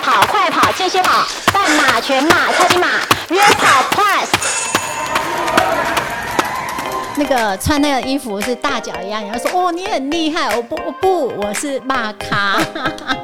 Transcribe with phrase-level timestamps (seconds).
[0.00, 2.86] 跑、快跑、间歇跑、半马、全马、超级马、
[3.30, 4.37] 约跑 Plus。
[7.18, 10.54] 那个穿那个衣服是大脚一样，然后说哦，你很厉害。
[10.56, 12.60] 我不，我不，我是骂咖。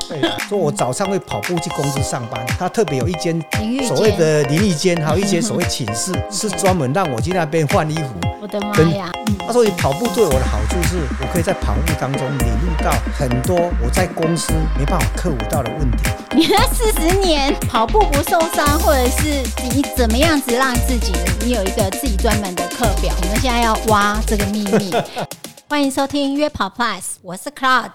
[0.09, 3.41] 对，说我早上会跑步去公司上班，他特别有一间
[3.87, 8.15] 所谓的淋浴间，还有一间所谓寝室，是专门让我去那边换衣服。
[8.41, 9.11] 我的妈呀！
[9.47, 15.99] 他说：“你跑步对我的好处是，我可以在跑步当中领悟到很多我在公司没办法克服到的问题。
[16.33, 23.15] 你那四十年跑步不受伤，或者是你怎么样子让自己，你有一个自己专门的课表。
[23.23, 24.93] 我们现在要挖这个秘密。
[25.69, 27.91] 欢迎收听约跑 Plus，我是 Cloud。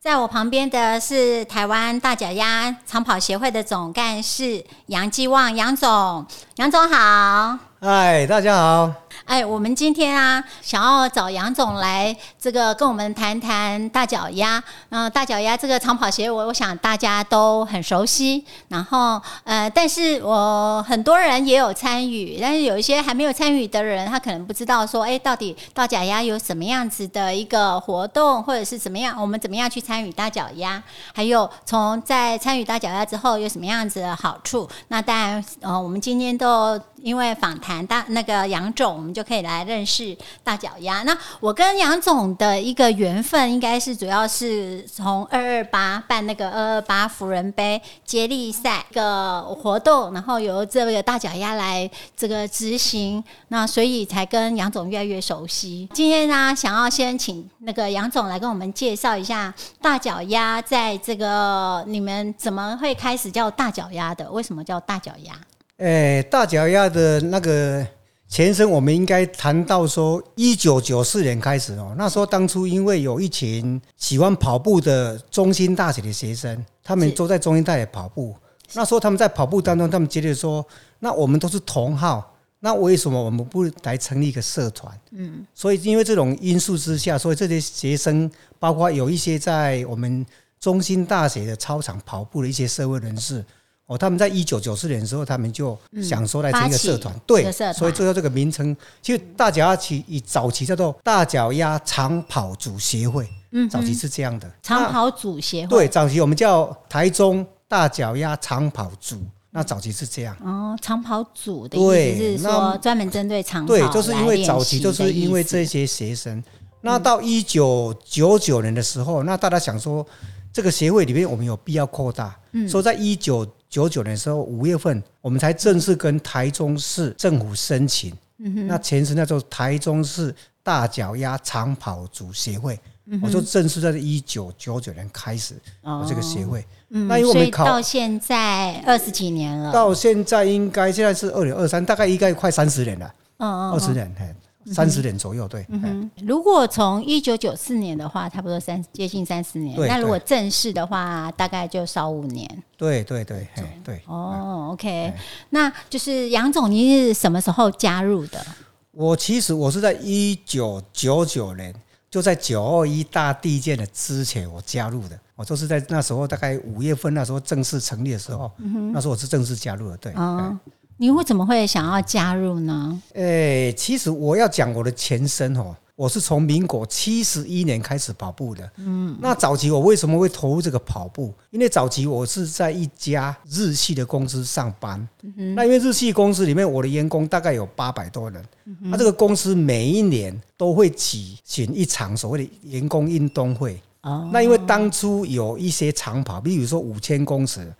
[0.00, 6.24] 在我旁边的是台湾大脚丫长跑协会的总干事杨继旺杨总，
[6.56, 7.58] 杨总好。
[7.80, 8.92] 嗨，大家好。
[9.26, 14.62] 哎，我们今天啊，想要找杨总来这个跟我们谈谈大脚丫。
[14.90, 18.44] 嗯、大脚丫这个长跑鞋，我我想大家都很熟悉。
[18.68, 30.80] 然后呃，但是我很多人也有参与，但是有一些还没有参与的人，他可能不知道说，哎，到底大脚丫有什么样子的一个活动，或者是怎么样，我们怎么样去参与大脚丫？
[31.12, 34.68] 还有从在参与大脚丫之后有什么样子的好处？
[34.86, 41.04] 那当然，呃，我们今天都因为访谈大那个杨总，我们就可以来认识大脚丫。
[41.04, 55.88] 那我跟杨总的一个缘分，应该是主要是从二二八办那个二二八福人杯接力赛一个活动，然后由这个大脚丫来这个执行，那所以才跟杨总越来越熟悉。
[55.94, 64.28] 今天呢，想要先请那个杨总来跟我们介绍一下大脚丫在这个你们怎么会开始叫大脚丫的？
[64.32, 65.32] 为什么叫大脚丫？
[65.78, 67.86] 哎，大脚丫的那个
[68.26, 78.34] 前身，我们应该谈到说，一九九四年开始哦，那时候当初因为有一群喜欢跑步的中心大学的学生，他们都在中心大学跑步。
[78.72, 80.66] 那时候他们在跑步当中，他们觉得说，
[81.00, 84.98] 那我们都是同好，那为什么我们不来成立一个社团？
[85.10, 90.24] 嗯，所以因为这种因素之下，所以这些学生，包括有一些在我们
[90.58, 93.44] 中心大学的操场跑步的一些社会人士。
[93.86, 104.50] 哦，他们在一九九四年的时候，他们就想说来成立一个社团，对所以最后这个名称，其实大脚丫起以早期叫做大脚丫长跑组协会，嗯早期是这样的。
[104.60, 105.68] 长跑组协会。
[105.68, 109.20] 对，早期我们叫台中大脚丫长跑组，
[109.52, 110.36] 那早期是这样。
[110.44, 116.42] 哦，长跑组的意对思是说专门针对长跑对，就是因为早期就是因为这些学生，
[116.80, 120.04] 那到一九九九年的时候，那大家想说
[120.52, 143.72] 这个协会里面我们有必要扩大，嗯说在一九九九年的时候五月份，我们才正式跟台中市政府申请，嗯那前身叫做台中市大脚丫长跑组协会，嗯我就正式在一九九九年开始我这个协会，嗯那因为我们考到现在二十几年了，到现在应该现在是二零二三，大概应该快三十年了，嗯嗯。
[143.72, 144.34] 二十年，嘿，
[144.72, 145.62] 三十年左右，对。
[145.62, 149.76] 嘿嗯，如果从一九九四年的话，差不多三接近三十年。
[149.76, 152.62] 对那如果正式的话，大概就少五年。
[152.76, 154.02] 对对对，嘿对。
[154.06, 155.12] 哦，OK，
[155.50, 158.44] 那就是杨总，您是什么时候加入的？
[158.90, 161.74] 我其实我是在一九九九年，
[162.10, 165.18] 就在九二一大地震的之前，我加入的。
[165.34, 168.50] 我就是在那时候，大概五月份那时候正式成立的时候，
[168.92, 169.96] 那时候我是正式加入的。
[169.98, 170.58] 对，哦，
[170.98, 173.02] 你会怎么会想要加入呢？
[173.14, 178.70] 诶、其实我要讲我的前身哦，我是从民国七十一年开始跑步的。
[178.78, 181.34] 嗯，那早期我为什么会投入这个跑步？
[181.50, 185.06] 因为早期我是在一家日系的公司上班。
[185.54, 188.42] 那因为日系公司里面，我的员工大概有八百多人。
[188.80, 193.78] 那这个公司每一年都会举行一场所谓的员工运动会。
[194.00, 197.70] 哦，那因为当初有一些长跑，比如说五千公尺，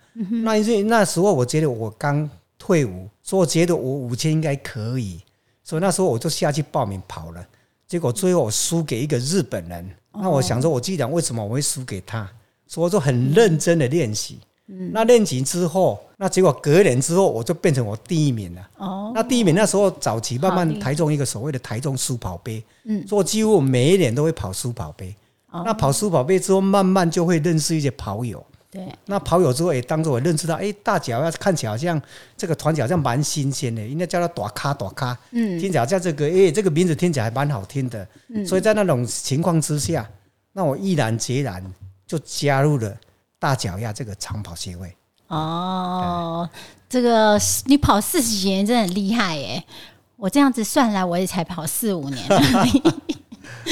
[0.43, 5.21] 那因为那时候我觉得我刚退伍，所以我觉得我五千应该可以，
[5.63, 7.45] 所以那时候我就下去报名跑了。
[7.87, 12.29] 结果最后我输给一个日本人，那我想说，我既然为什么我会输给他，
[12.65, 14.39] 所以我就很认真的练习。
[14.91, 18.69] 那练习之后，那结果隔年之后，我就变成我第一名了。
[18.75, 22.61] 哦，那第一名那时候早期慢慢台中一个所谓的台中书跑杯，
[23.07, 25.15] 所以我几乎每一年都会跑书跑杯。
[25.51, 28.45] 哦那跑书跑杯之后，慢慢就会认识一些跑友。
[28.77, 31.99] 对，那跑友之后也当做我认识到，哎，大脚丫看起来好像
[32.37, 38.07] 这个团体好像蛮新鲜的，应该叫它短咖短咖，嗯听起来好像这个，哎，这个名字听起来还蛮好听的。
[38.45, 40.07] 所以在那种情况之下，
[40.53, 41.63] 那我毅然决然
[42.05, 42.95] 就加入了
[43.39, 44.95] 大脚丫这个长跑协会。
[45.29, 46.47] 哦，
[46.87, 49.63] 这个你跑四十几年真的很厉害耶！
[50.17, 52.83] 我这样子算来，我也才跑四五年而已。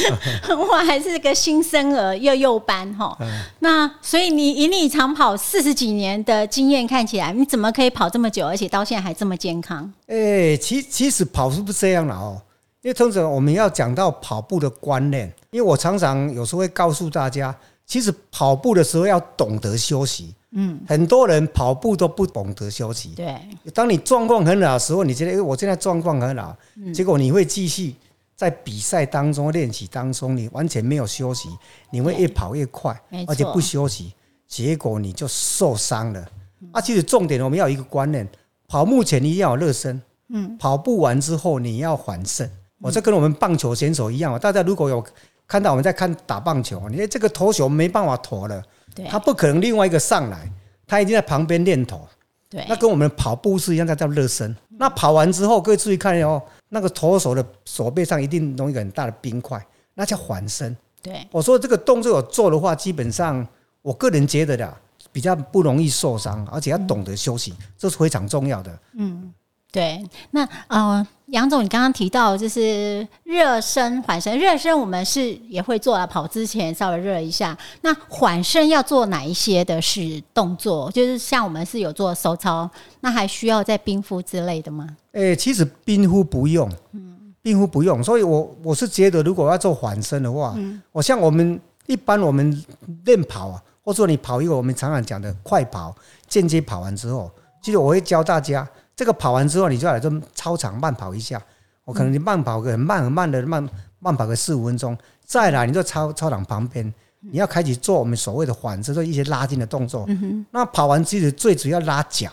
[0.70, 3.18] 哇，还是个新生儿幼幼班哈。
[3.60, 9.92] 那所以你以你长跑四十几年的经验看起来，你怎么可以跑这么久，而且到现在还这么健康？
[10.08, 12.42] 哎、其其实跑是不是这样了哦？
[12.82, 17.56] 因为通常我们要讲到跑步的观念，因为我常常有时候会告诉大家，
[17.88, 20.36] 其实跑步的时候要懂得休息。
[20.58, 23.10] 嗯，很多人跑步都不懂得休息。
[23.10, 23.36] 对，
[23.74, 26.56] 当你状况很好的时候，你觉得，哎，我现在状况很好，
[26.94, 27.94] 结果你会继续
[28.36, 31.50] 在比赛当中、练习当中，你完全没有休息，
[31.90, 34.14] 你会越跑越快而且不休息，
[34.48, 36.28] 结果你就受伤了。
[36.72, 38.28] 啊，其实重点我们要有一个观念，
[38.68, 42.50] 跑步前你一定要有热身，嗯，跑步完之后你要缓身。
[42.82, 45.04] 我这跟我们棒球选手一样，大家如果有
[45.48, 48.62] 看到我们在看打棒球，你看这个投球没办法投了，
[48.94, 50.52] 对，他不可能另外一个上来，
[50.86, 52.06] 他已经在旁边练投。
[52.50, 54.56] 对，那跟我们跑步是一样，那叫热身。
[54.78, 56.42] 那跑完之后，各位注意看哦，
[56.76, 60.76] 那个投手的手背上一定弄一个很大的冰块，那叫缓身。
[61.02, 63.48] 对，我说这个动作有做的话，基本上
[63.82, 64.78] 我个人觉得的
[65.10, 68.78] 比较不容易受伤，而且要懂得休息，这是非常重要的。
[68.98, 69.34] 嗯
[69.72, 74.38] 对，那呃，杨总，你刚刚提到就是热身、缓身。
[74.38, 77.58] 热身我们是也会做了，跑之前稍微热一下。
[77.82, 80.92] 那缓身要做哪一些的是动作？
[80.92, 82.70] 就是像我们是有做手操，
[83.02, 84.88] 那还需要再冰敷之类的吗？
[85.14, 92.64] 诶、其实冰敷不用，嗯冰敷不用，所以我我是觉得，如果要做缓身的话，嗯我像我们一般我们
[93.04, 95.96] 练跑啊，或者说你跑一个我们常常讲的快跑，
[96.28, 97.32] 间接跑完之后，
[97.64, 101.42] 其实我会教大家，这个跑完之后，你就要来这操场慢跑一下，
[101.84, 103.70] 我可能你慢跑个很慢很慢的慢
[104.00, 106.94] 慢跑个四五分钟，再来你就操操场旁边。
[107.32, 110.08] 你要开始做我们所谓的缓身，做一些拉筋的动作。
[110.52, 112.32] 那跑完其实最主要拉脚，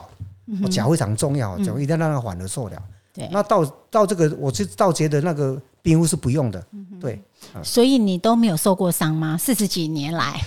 [0.62, 2.82] 我脚非常重要，脚一定要让它缓的受了。
[3.14, 6.62] 对那到到这个，我是倒觉得那个冰敷是不用的，
[7.00, 7.22] 对，
[7.62, 9.36] 所以你都没有受过伤吗？
[9.36, 10.40] 四十几年来，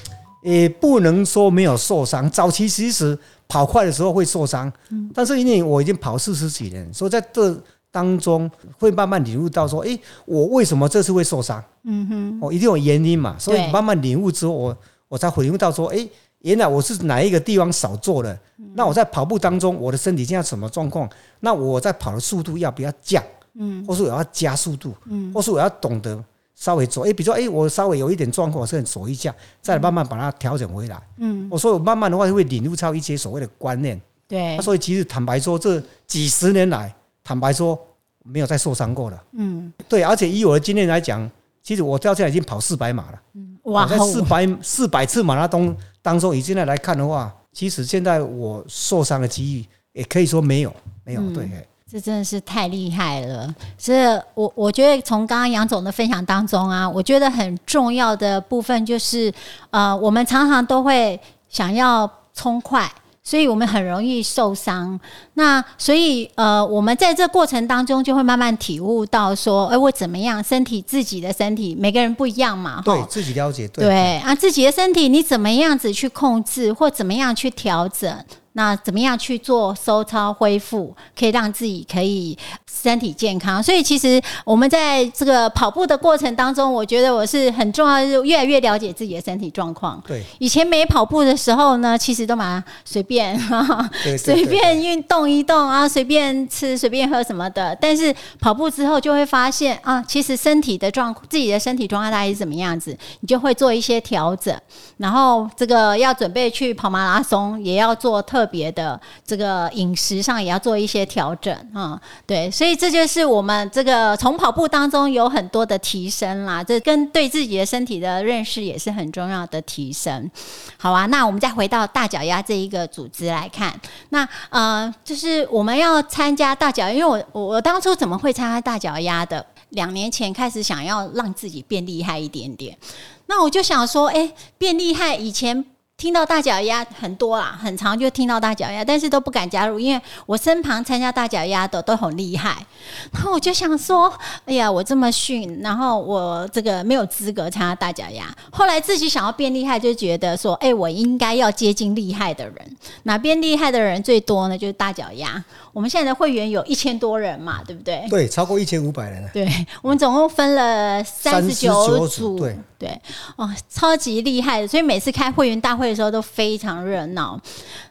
[0.45, 2.29] 也不能说没有受伤。
[2.29, 4.71] 早期其实跑快的时候会受伤，
[5.11, 7.59] 但是因为我已经跑四十几年，所以在这
[7.89, 11.63] 当中会慢慢领悟到说，诶，我为什么这次会受伤？
[11.83, 14.77] 嗯哼，我一定有原因嘛，所以对慢慢领悟之后，我
[15.07, 16.07] 我才回悟到说，诶，
[16.39, 18.37] 原来我是哪一个地方少做了。
[18.75, 21.09] 那我在跑步当中，我的身体现在什么状况？
[21.39, 23.23] 那我在跑的速度要不要降？
[23.57, 24.93] 嗯，或是我要加速度？
[25.05, 26.23] 嗯，或是我要懂得
[26.55, 27.01] 稍微走？
[27.01, 31.01] 诶，比如说，诶，我稍微有一点状况，我是很走一下，再慢慢把它调整回来。
[31.17, 33.99] 嗯，我说我慢慢的话会领悟到一些所谓的观念。
[34.27, 37.79] 对那，所以其实坦白说，这几十年来，坦白说
[38.23, 39.23] 没有再受伤过了。
[39.33, 41.29] 嗯，对，而且以我的经验来讲，
[41.61, 43.21] 其实我到现在已经跑四百码了。
[43.33, 50.71] 嗯哇四百四百次马拉松当中，以现在来看的话，其实现在我受伤的机遇也可以说没有，
[51.03, 51.21] 没有。
[51.31, 53.55] 对，嘿这真的是太厉害了！
[53.79, 59.33] 是我我觉得从刚刚杨总的分享当中啊，我觉得很重要的部分就是，
[59.69, 62.91] 呃，我们常常都会想要冲快。
[63.23, 64.99] 所以我们很容易受伤，
[65.35, 78.13] 那所以呃，我们在这过程当中就会慢慢体悟到说，哎、我怎么样，身体自己的身体每个人不一样嘛，对自己了解，对对啊，自己的身体你怎么样子去控制，或怎么样去调整？
[78.57, 83.61] 那怎么样去做收操恢复，可以让自己可以身体健康？
[83.61, 90.01] 所以其实我们在这个跑步的过程当中，我觉得我是很重要，的是越来越了解自己的身体状况。
[90.07, 93.37] 对以前没跑步的时候呢，其实都蛮随便，
[94.01, 97.77] 对对随便运动一动啊，随便吃随便喝什么的。
[97.81, 104.57] 但是跑步之后就会发现啊，其实身体的状自己的身体状态大概是怎么样子，你就会做一些调整。
[104.95, 120.29] 然后这个要准备去跑马拉松，也要做特特别的这个饮食上也要做一些调整啊、对，所以这就是我们这个从跑步当中有很多的提升啦，这跟对自己的身体的认识也是很重要的提升。
[120.77, 123.73] 好啊，那我们再回到大脚丫这一个组织来看，
[124.09, 129.43] 那呃，就是我们要参加大脚，因为我我我当初怎么会参加大脚丫的？
[129.69, 132.77] 两年前开始想要让自己变厉害一点点，
[133.25, 135.65] 那我就想说，哎、变厉害，以前
[135.97, 142.65] 听到大脚丫很多啦，很长就听到大脚丫，但是都不敢加入，因为我身旁参加大脚丫的都很厉害。
[143.13, 144.11] 然后我就想说，
[144.43, 148.25] 哎呀，我这么逊，然后我这个没有资格参加大脚丫。
[148.51, 152.77] 后来自己想要变厉害，就觉得说，哎、我应该要接近厉害的人。
[153.03, 154.57] 哪边厉害的人最多呢？
[154.57, 155.41] 就是大脚丫。
[155.71, 158.05] 我们现在的会员有一千多人嘛，对不对？
[158.09, 159.29] 对，超过一千五百人了。
[159.33, 159.47] 对，
[159.81, 162.89] 我们总共分了三十九组，对对，
[163.35, 164.67] 哦，超级厉害的。
[164.67, 167.39] 所以每次开会员大会的时候都非常热闹。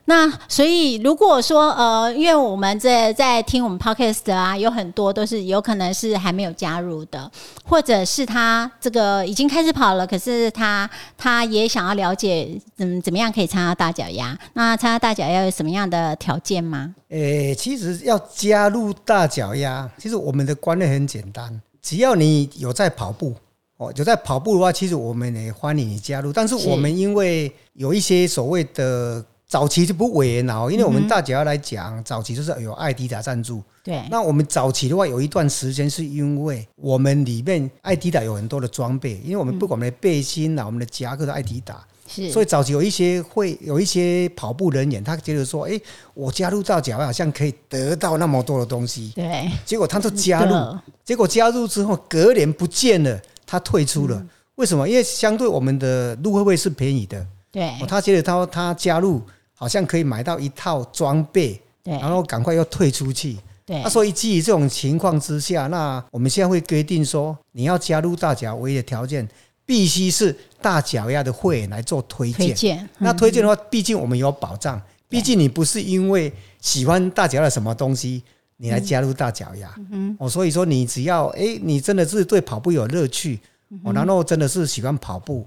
[0.07, 7.31] 那所以如果说呃，因为我们在在听我们 podcast 啊，有很多都是有可能是还没有加入的，
[7.65, 14.39] 或者是他这个已经开始跑了，可是他他也想要了解怎怎么样可以参加大脚丫。
[14.53, 16.95] 那参加大脚丫有什么样的条件吗？
[17.09, 23.35] 诶、其实要加入大脚丫，其实我们的观念很简单，只要你有在跑步。
[23.77, 26.33] 哦，有在跑步的话，其实我们也欢迎你加入。
[26.33, 26.69] 但是是。
[26.69, 33.63] 我们因为有一些所谓的早期就不委员哦，因为我们大脚丫来讲，早期就是有艾迪达赞助。
[33.83, 45.79] 对，那我们早期的话，有一段时间是因为我们里面艾迪达有很多的装备，因为我们不管我们的背心啊、我们的夹克都艾迪达，是，所以早期有一些会有一些跑步人员，他觉得说，哎、
[46.15, 54.25] 我加入到脚好像可以得到那么多的东西，对，结果他都加入，结果加入之后隔年不见了，他退出了。
[54.57, 54.89] 为什么？
[54.89, 59.21] 因为相对我们的入会费是便宜的，对哦，他觉得他他加入
[59.53, 63.37] 好像可以买到一套装备，对然后赶快要退出去。
[63.67, 69.27] 对那、，所以基于这种情况之下，那我们现在会规定说，你要加入大脚唯一的条件
[69.67, 72.49] 必须是大脚丫的会员来做推荐。
[72.49, 78.23] 推荐，那推荐的话，毕竟我们有保障，毕竟你不是因为喜欢大脚丫的什么东西，
[78.65, 79.73] 你来加入大脚丫。
[79.91, 83.39] 嗯，哦，所以说你只要哎、你真的是对跑步有乐趣。
[83.83, 85.45] 哦，然后真的是喜欢跑步，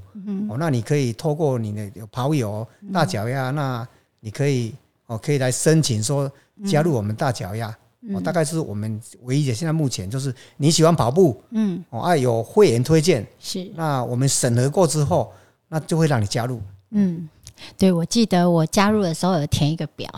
[0.50, 3.88] 哦，那你可以透过你的跑友大脚丫，那
[4.20, 4.74] 你可以
[5.06, 6.30] 哦，可以来申请说
[6.66, 7.74] 加入我们大脚丫，
[8.14, 15.32] 哦，大概是我们唯一的现在目前就是你喜欢跑步，嗯，哦，啊有会员推荐，是，那我们审核过之后，
[15.70, 16.60] 那就会让你加入。
[16.90, 17.30] 嗯，
[17.78, 20.10] 对，我记得我加入的时候有填一个表，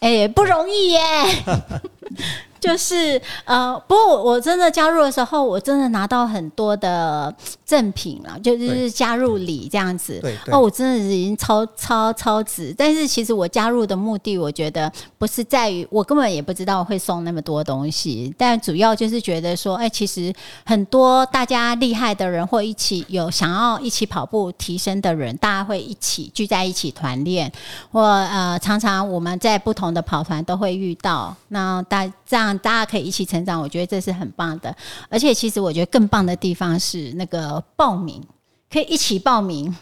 [0.00, 1.00] 哎、不容易耶。
[2.60, 7.34] 就是呃，不过我我真的加入的时候，我真的拿到很多的
[7.64, 10.22] 赠品了，就是加入礼这样子。
[10.50, 12.74] 哦，我真的是已经超超超值。
[12.76, 20.32] 但是其实我加入的目的，我觉得不是在于我根本也不知道会送那么多东西，但主要就是觉得说，哎、其实
[20.64, 27.50] 很多大家厉害的人或一起有想要一起跑步提升的人，大家会一起聚在一起团练，
[27.92, 34.74] 或呃，常常我们在不同的跑团都会遇到，那大这样大家可以一起成长，我觉得这是很棒的。
[35.08, 38.22] 而且其实我觉得更棒的地方是那个报名。
[38.68, 39.74] 可以一起报名，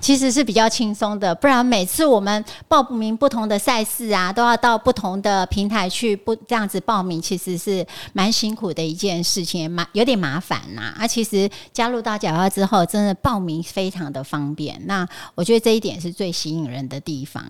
[0.00, 1.34] 其实是比较轻松的。
[1.34, 11.06] 不然每次我们报名不同的赛事啊，都要到不同的平台去不这样子报名，其实是蛮辛苦的一件事情，蛮有点麻烦呐、啊。
[11.06, 14.80] 其实加入大脚丫之后，真的报名非常的方便。
[14.86, 17.44] 那我觉得这一点是最吸引人的地方。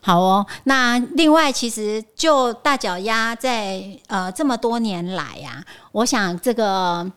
[0.00, 7.10] 好哦，那另外其实就大脚丫在呃这么多年来呀、我想这个。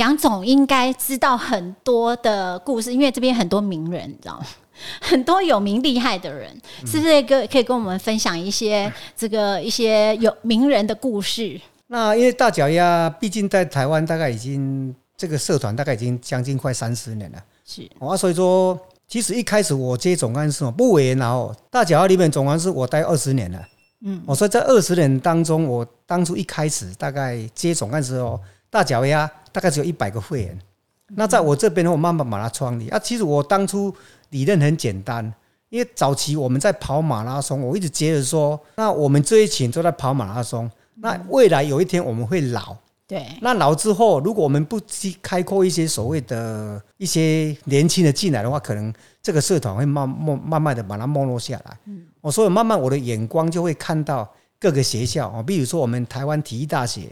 [0.00, 4.46] 杨总应该知道很多的故事，因为这边很多名人，你知道吗？
[5.02, 6.50] 很多有名厉害的人，
[6.86, 11.60] 是不是跟可以跟我们分享一些这个一些有名人的故事？
[11.88, 17.86] 那因为大脚丫，毕竟在台湾大概已经这个社团大概已经将近快三十年了，是。
[17.98, 23.62] 哦啊，所以说其实一开始我接总干事哦，不委员然后大脚丫里面总干事我待二十年了，
[24.00, 28.40] 嗯，我、说在二十年当中，我当初一开始大概接总干事哦，
[28.70, 30.58] 大脚丫大概只有一百个会员，
[31.08, 33.94] 那在我这边我慢慢把它创立啊，其实我当初
[34.30, 35.32] 理论很简单。
[35.68, 42.76] 因为早期我们在跑马拉松，我一直觉得说，那我们这一群都在跑马拉松，那未来有一天我们会老，
[43.06, 48.92] 对，那老之后，如果我们不去开阔一些所谓的一些年轻的进来的话，可能
[49.22, 51.78] 这个社团会慢慢慢慢的把它没落下来。
[51.84, 54.28] 嗯，我所以慢慢我的眼光就会看到
[54.58, 57.02] 各个学校啊，比如说我们台湾体育大学，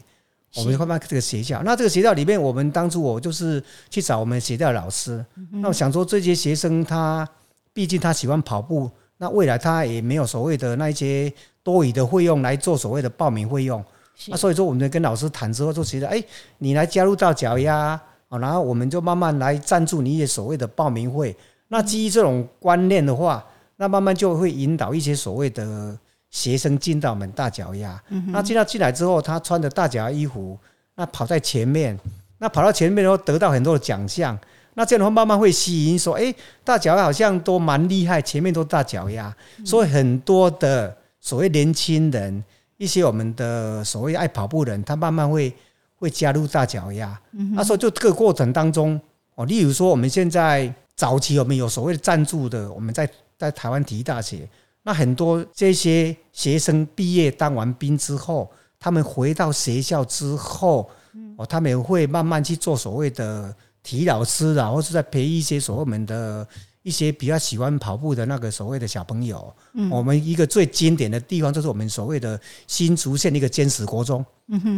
[0.56, 1.62] 我们会看这个学校。
[1.62, 7.28] 那这个学校里面，我们当初我就是去找我们学校的老师，那我想说这些学生他
[7.72, 13.84] 毕竟他喜欢跑步，那未来他也没有所谓的那一些多余的费用来做所谓的报名费用。
[14.26, 16.20] 那所以说，我们跟老师谈之后，就觉得，哎，
[16.58, 21.36] 你来加入到脚丫啊，然后我们就慢慢来赞助你一些所谓的报名费。
[21.68, 23.44] 那基于这种观念的话，
[23.76, 25.96] 那慢慢就会引导一些所谓的
[26.30, 28.02] 学生进到我们大脚丫。
[28.26, 30.58] 那进到进来之后，他穿着大脚丫衣服，
[30.94, 31.98] 那跑在前面，
[32.38, 34.38] 那跑到前面然后得到很多的奖项。
[34.74, 42.44] 那这样的话，慢慢会吸引说，哎，大脚丫好像都蛮厉害，前面都大脚丫，所以很多的所谓年轻人。
[42.76, 45.52] 一些我们的所谓爱跑步人，他慢慢会
[45.96, 47.20] 会加入大脚丫。
[47.56, 49.00] 那时候就这个过程当中，
[49.34, 54.48] 哦，例如说我们现在早期我们有所谓的赞助的，我们在在台湾体育大学，
[54.88, 60.88] 那很多这些学生毕业当完兵之后，他们回到学校之后，
[61.36, 66.48] 哦，他们会慢慢去做所谓的体育老师啊，或是在培育一些所谓我们的。
[66.84, 69.54] 一一些比较喜欢跑步的那个所谓的小朋友。
[69.90, 74.24] 我们一个最经典的地方就是我们所谓的新竹县的一个坚实国中。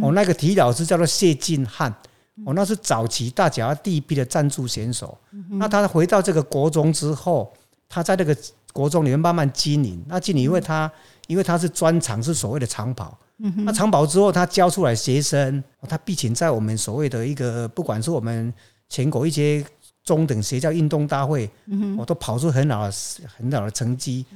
[0.02, 1.95] 哦，那个体育老师叫做谢晋汉。
[2.45, 5.17] 哦，那是早期大脚第一批的赞助选手。
[5.50, 7.52] 那他回到这个国中之后，
[7.88, 8.37] 他在那个
[8.73, 10.03] 国中里面慢慢经营。
[10.07, 10.91] 那经营，因为他
[11.27, 13.19] 因为他是专长是所谓的长跑。
[13.65, 18.53] 那长跑之后，他教出来学生，他毕竟在我们所谓的一个，不管是我们
[18.89, 19.65] 全国一些
[20.05, 21.49] 中等学校运动大会，
[21.97, 22.95] 我都跑出很好的
[23.35, 24.27] 很好的成绩。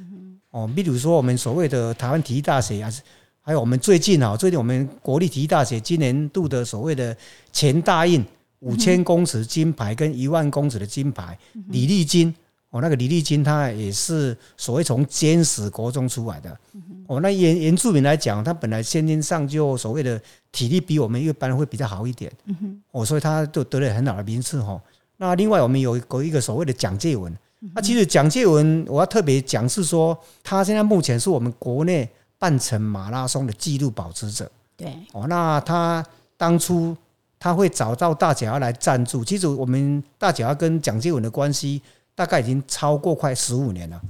[0.50, 3.03] 哦，比如说我们所谓的台湾体育大学，还是
[3.43, 7.14] 还有我们最近啊，最近我们国立体育大学今年度的所谓的
[7.53, 8.25] 前大运
[8.61, 11.38] 五千公尺金牌跟一万公尺的金牌，
[11.69, 12.35] 李丽金。
[12.75, 16.59] 哦，那个李丽金他也是所谓从监史国中出来的。
[17.07, 22.33] 哦，那原原住民来讲，他本来先天上就所谓的体力比我们一般会比较好一点。
[22.90, 24.81] 哦，所以他就得了很好的名次哈。
[25.19, 27.33] 那另外我们有一个所谓的蒋介文，
[27.76, 32.09] 那其实蒋介文我要特别讲是说，他现在目前是我们国内
[32.40, 34.50] 半程马拉松的纪录保持者。
[34.76, 34.93] 对。
[35.12, 36.04] 哦，那他
[36.37, 36.97] 当初
[37.38, 41.81] 他会找到大脚来赞助，其实我们大脚跟蒋介文的关系。
[42.14, 44.00] 大概已经超过快十五年了。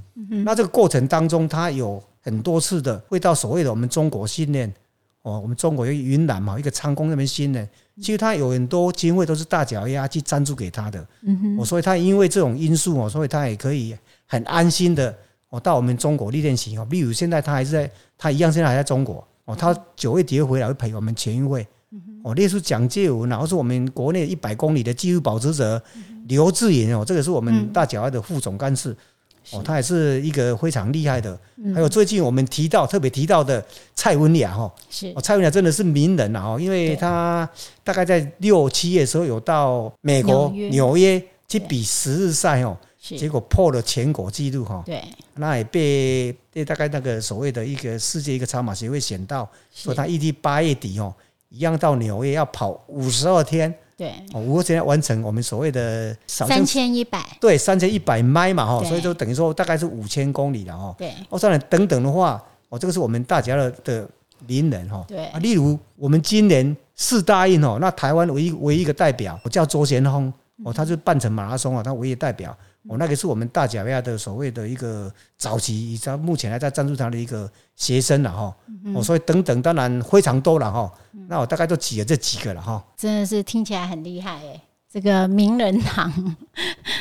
[0.44, 4.72] 那这个过程当中，他有很多次的会到所谓的我们中国训练
[5.22, 11.06] 哦，我们中国有云南嘛，一个昌工那边训练，其实他有很多经费都是大脚丫去赞助给他的。
[11.22, 13.96] 嗯哼，我所以他因为这种因素哦，所以他也可以
[14.26, 15.14] 很安心的
[15.50, 16.86] 哦到我们中国历练习哦。
[16.90, 21.66] 例如现在他还是在，他一样现在还在中国哦，他九月底会回来会陪我们全运会。
[22.24, 25.80] 哦，列出蒋介文，然后是我们国内一百公里的纪录保持者
[26.28, 28.96] 刘志颖哦，这个是我们大脚丫的副总干事
[29.52, 31.38] 哦，他也是一个非常厉害的。
[31.74, 33.64] 还有最近我们提到特别提到的
[33.94, 35.12] 蔡文雅哈，是。
[35.14, 37.48] 哦，蔡文雅真的是名人啊，哦，因为他
[37.82, 41.22] 大概在六七月的时候有到美国纽约。
[41.46, 45.04] 去比十日赛哦，结果破了全国纪录哈，对，
[45.34, 51.14] 那也被被大概那个所谓的一个世界一个超马协会选到，说他预计八月底哦。
[51.50, 60.94] 一样到纽约要跑五十二天，对，五十二天完成我们所谓的三千一百，对，三千一百迈嘛哈，所以就等于说大概是五千公里了哈。
[60.98, 64.08] 对，哦，当然等等的话，哦，这个是我们大家的的
[64.46, 65.04] 名人哈。
[65.06, 70.32] 对，啊，例如我们今年四大运哦，那台湾唯一唯一一个代表我叫周贤峰，
[70.64, 72.56] 哦，他是半程马拉松啊，他唯一代表。
[72.88, 78.56] 哦，那个是我们大脚丫的所谓的一个早期，到目前还在赞助他的一个学生了哈。
[78.94, 80.92] 哦，所以等等，当然非常多了哈。
[81.26, 82.84] 那我大概都举了这几个了哈。
[82.96, 84.60] 真的是听起来很厉害哎。
[84.94, 86.08] 这个名人堂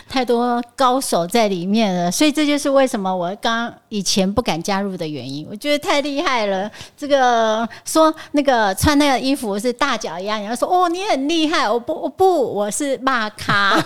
[0.10, 5.46] 太多高手在里面了，所以这就是为什么我刚以前不敢加入的原因。
[5.48, 6.68] 我觉得太厉害了。
[6.98, 11.70] 这个说那个穿那个衣服是大脚丫，然后说哦，你很厉害。
[11.70, 13.80] 我不，我不，我是骂咖。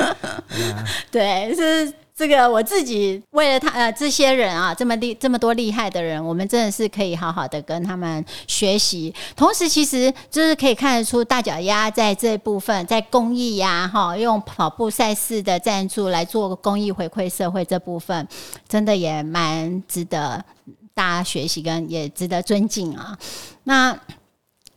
[1.10, 1.90] 对，是。
[2.20, 9.14] 这个我自己为了他呃这些人啊这么厉这么多厉害的人，我们真的是可以好好的跟他们学习。
[9.34, 18.28] 同时，其实就是可以看得出大脚丫在这部分在公益呀哈，用跑步赛事的赞助来做公益回馈社会这部分，
[18.68, 20.44] 真的也蛮值得
[20.92, 23.16] 大家学习跟也值得尊敬啊。
[23.64, 23.98] 那。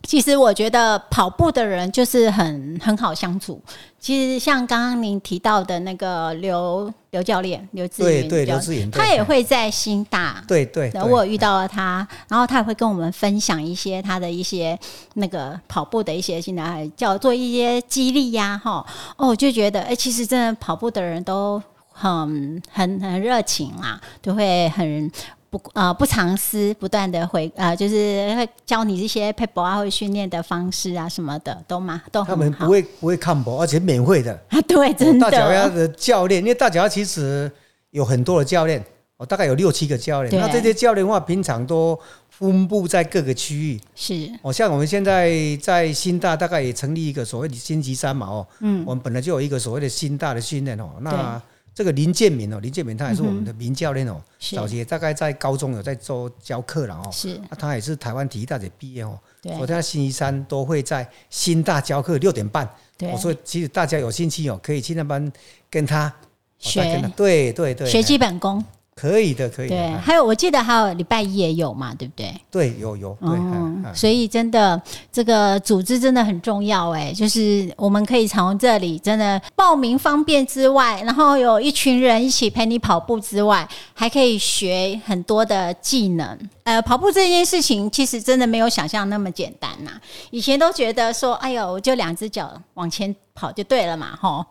[0.04, 3.60] 其实我觉得跑步的人就是很很好相处。
[3.98, 10.92] 其实像刚刚您提到的那个刘刘教练刘志云，对对刘志云，他也会在新大，对对。
[11.08, 14.78] 我遇到了他，然后他也会跟我们分享一些他的一些
[15.14, 18.84] 那个跑步的一些现在叫做一些激励呀，哈
[19.16, 25.10] 哦，我就觉得哎，其实真的跑步的人都很很很热情啊，就会很。
[25.56, 35.30] 不呃不藏私，不断的回呃，就是会教你这些 p a p e 啊，或训练的方式啊什么的，都嘛都他们不会不会看薄，而且免费的啊， 对，真的。
[35.30, 37.48] 大脚丫的教练，因为大脚丫其实
[37.90, 38.84] 有很多的教练，
[39.16, 40.42] 我大概有六七个教练。
[40.42, 41.96] 那这些教练的话，平常都
[42.30, 43.80] 分布在各个区域。
[43.94, 51.40] 是，哦，像我们现在在新大，大概也成立一个所谓的星级三嘛，哦，嗯，我们本来就有一个所谓的新大的训练哦，那。
[51.74, 54.22] 这个林建明哦，林建明他也是我们的名教练哦，
[54.54, 59.18] 早期大概在高中有在做教课了哦，是，他也是台湾体育大学毕业哦，
[59.58, 62.68] 我在星期三都会在新大教课六点半，
[63.12, 65.32] 我说其实大家有兴趣哦，可以去那边
[65.68, 66.12] 跟他。
[66.56, 66.82] 学，
[67.14, 68.64] 对对对，学基本功。
[68.94, 69.68] 可以的，可以。
[69.68, 72.34] 对，还有我记得还有礼拜一也有嘛，对不对？
[72.50, 73.16] 对，有有。
[73.20, 74.80] 对，所以真的
[75.12, 86.38] 这个组织真的很重要哎，就是我们可以从这里真的报名方便之外，然后有一群人一起陪你跑步之外，还可以学很多的技能。
[86.62, 89.90] 呃，跑步这件事情其实真的没有想象那么简单呐。
[90.30, 94.44] 以前都觉得说，哎呦，我就两只脚往前跑就对了嘛，吼。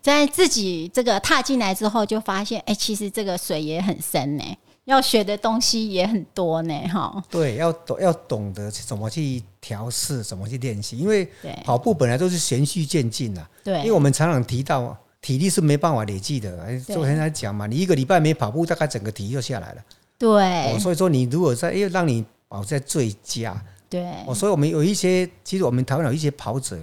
[0.00, 4.44] 在自己这个踏进来之后，就发现，哎、其实这个水也很深呢，
[4.84, 7.22] 要学的东西也很多呢，哈。
[7.28, 11.28] 对，要懂要懂得怎么去调试，怎么去练习，因为
[11.64, 13.46] 跑步本来都是循序渐进的。
[13.64, 19.82] 对因为我们常常提到体力是没办法累积的，昨天在讲嘛，你一个礼拜没跑步，大概整个体力就下来了。
[20.16, 26.78] 对哦，所以说你如果在，因为让你保在最佳，对哦，所以我们有一些，其实我们台湾有一些跑者，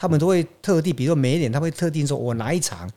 [0.00, 2.90] 他们都会特地，比如说每一年，他会特定说，我哪一场，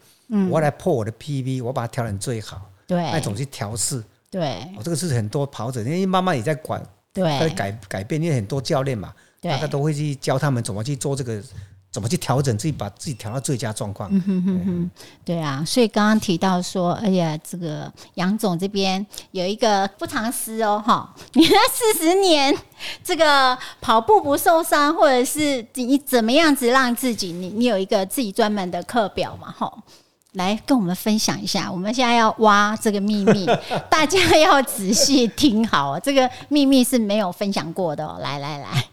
[0.50, 4.02] 我要来破我的 PB，我把它调整最好，那种对去调试。
[4.32, 4.54] 对。
[4.78, 6.82] 哦，这个是很多跑者，因为慢慢也在管，
[7.14, 9.52] 在对改改变，因为很多教练嘛，对。
[9.52, 11.44] 大家都会去教他们怎么去做这个，
[11.94, 14.10] 怎么去调整自己，把自己调到最佳状况。
[14.12, 14.92] 嗯哼哼哼
[15.24, 22.54] 对啊，所以刚刚提到说，哎呀，这个杨总这边有一个不藏私哦，哈， 你那四十年
[23.04, 29.72] 这个跑步不受伤，或者是你怎么样子让自己，你你有一个自己专门的课表嘛，哈。
[30.34, 33.46] 来跟我们分享一下，我们现在要挖这个秘密，
[33.88, 38.18] 大家要仔细听好哦，这个秘密是没有分享过的哦。
[38.20, 38.84] 来来来，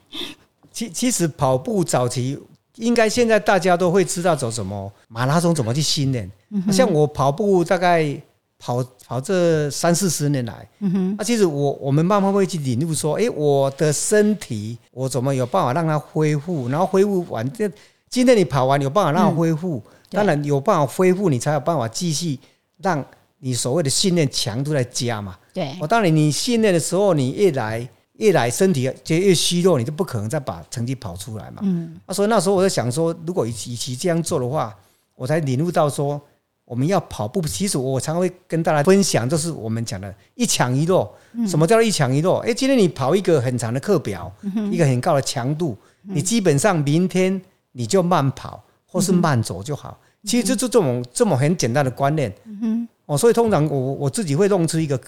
[0.70, 2.38] 其其实跑步早期，
[2.76, 6.30] 应该现在大家都会知道走什么马拉松怎么去训练。
[6.72, 8.14] 像我跑步大概
[8.58, 17.70] 跑跑这三四十年来，嗯，啊，其实我我们慢慢会去领悟说，诶，我的身体我怎么有办法让它恢复，然后恢复完这
[18.08, 22.38] 今天你跑完有办法让它恢复，当然有办法恢复，你才有办法继续
[22.82, 23.02] 让
[23.38, 25.36] 你所谓的训练强度在加嘛。
[25.54, 25.74] 对。
[25.80, 27.88] 我当然，你训练的时候，你一来
[28.20, 31.62] 越来身体就越虚弱，你就不可能再把成绩跑出来嘛。
[31.62, 34.76] 嗯，啊，所以那时候我就想说，如果与其与其这样做的话，
[35.16, 36.20] 我才领悟到说，
[36.66, 37.40] 我们要跑步。
[37.42, 41.10] 其实我常会跟大家分享，就是我们讲的一强一弱。
[41.48, 42.40] 什么叫做一强一弱？
[42.40, 44.30] 诶，今天你跑一个很长的课表，
[44.70, 47.40] 一个很高的强度，你基本上明天
[47.72, 49.98] 你就慢跑或是慢走就好。
[50.24, 52.30] 其实就就这种这么很简单的观念。
[52.44, 55.00] 嗯哦，所以通常我我自己会弄出一个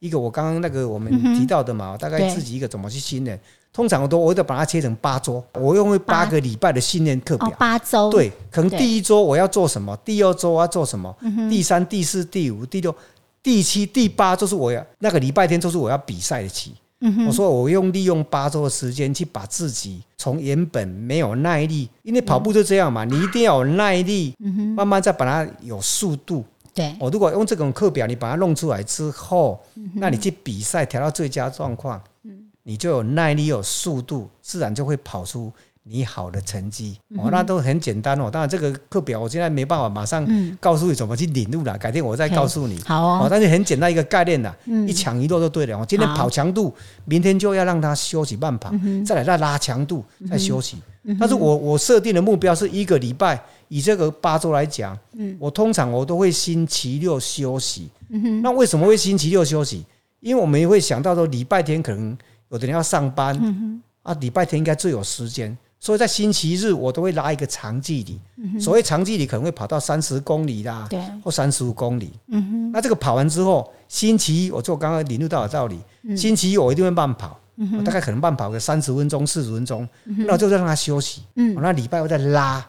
[0.00, 3.38] 一个我刚刚那个我们提到的嘛，大概自己一个怎么去训练。
[3.72, 7.52] 通常我都我都把它切成八周，我用八个礼拜的训练课表哦，。
[7.56, 11.14] 八周，对，可能第一周我要做什么，第二周我要做什么，
[11.48, 12.92] 第三、第四、第五、第六、
[13.42, 16.72] 第七、第八，就是我要那个礼拜天，就是我要比赛的期。
[17.26, 24.34] 我说我用利用八周的时间去把自己从原本没有耐力，因为跑步就这样嘛，你一定要有耐力，
[24.74, 26.44] 慢慢再把它有速度。
[26.74, 26.94] 对。
[27.00, 29.62] 我如果用这种课表，你把它弄出来之后，
[29.94, 32.00] 那你去比赛调到最佳状况，
[32.62, 35.52] 你就有耐力、有速度，自然就会跑出
[35.90, 36.96] 你好的成绩。
[37.16, 38.30] 哦，那都很简单哦。
[38.30, 40.26] 当然，这个课表我现在没办法马上
[40.60, 42.80] 告诉你怎么去领悟了，改天我再告诉你。
[42.86, 45.76] 好哦哦，但是很简单一个概念啦，一强一弱就对了。
[45.76, 46.72] 我今天跑强度，
[47.04, 48.72] 明天就要让它休息慢跑，
[49.04, 50.78] 再来再拉强度，再休息。
[51.18, 54.96] 但是我我设定的目标是一个礼拜，以这个八周来讲，
[55.38, 57.90] 我通常我都会星期六休息。
[58.42, 59.84] 那为什么会星期六休息？
[60.20, 62.16] 因为我们也会想到说礼拜天可能
[62.50, 63.34] 有的人要上班，
[64.02, 68.20] 啊，礼拜天应该最有时间，所以在星期日我都会拉一个长距离。
[68.60, 72.12] 所谓长距离可能会跑到三十公里啦，对或三十五公里。
[72.72, 75.80] 那这个跑完之后，星期一我做刚刚领悟到的道理，
[76.14, 77.38] 星期一我一定会慢跑，
[77.78, 81.22] 我大概可能慢跑个三十分钟、四十分钟，那我就让他休息。
[81.56, 82.64] 我那礼拜我再拉，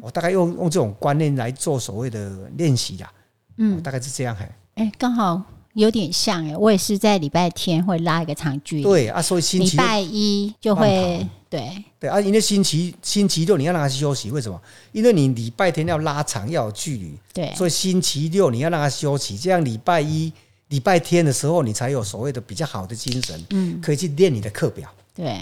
[0.00, 3.12] 我大概用用这种观念来做所谓的练习啦。
[3.58, 4.48] 嗯，大概是这样嘿。
[4.76, 5.42] 哎，刚好
[5.74, 14.60] 有点像哎，我也是在礼拜天会拉一个长距离，对啊，所以星期六礼拜一就会对对啊，因为星期星期六你要让他休息，为什么？
[14.92, 20.32] 因为你礼拜天要拉长，要有距离，对所以星期六你要让他休息，这样礼拜一、
[20.68, 24.88] 礼拜天的时候，你才有所谓的比较好的精神，嗯，可以去练你的课表。
[25.14, 25.38] 对。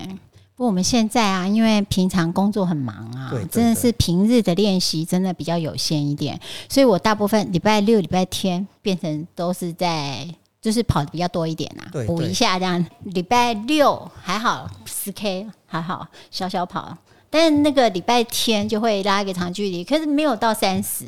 [0.54, 10.26] 不过我们现在啊，因为平常工作很忙啊对，对真的是平日的练习真的比较有限一点，所以我大部分礼拜六、礼拜天变成都是在
[10.62, 12.82] 就是跑的比较多一点啊对，补一下这样。
[13.04, 14.66] 礼拜六还好
[15.06, 16.96] 十 K 还好小小跑，
[17.30, 21.04] 但那个礼拜天就会拉一个长距离，可是没有到三十，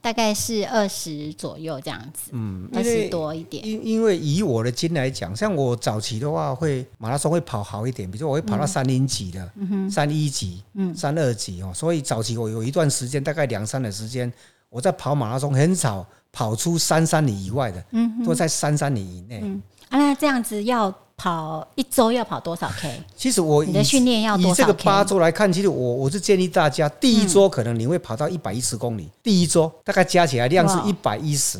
[0.00, 3.66] 大概是二十左右这样子，嗯，二十多一点。
[3.66, 9.50] 因因为以我的经来讲，像我早期的话，会马拉松会跑好一点，比如说我会跑到三零级的，
[9.90, 10.62] 三一级，
[10.94, 11.72] 三二级哦。
[11.74, 14.32] 所以早期我有一段时间，大概两三的时间，
[14.68, 19.40] 我在跑马拉松很少跑出三三里以外的，嗯都在三三里以内。
[19.88, 20.88] 啊，那这样子要
[21.20, 22.98] 跑一周要跑多少 K？
[23.14, 31.58] 其实我以你的训练要多少以这个八周来看，其实我我是建议大家，第一周可能你会跑到一百一十公里，第一周大概加起来量是哇一百一十，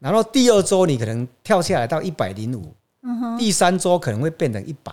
[0.00, 2.74] 然后第二周你可能跳下来到一百零五，
[3.38, 4.92] 第三周可能会变成一百，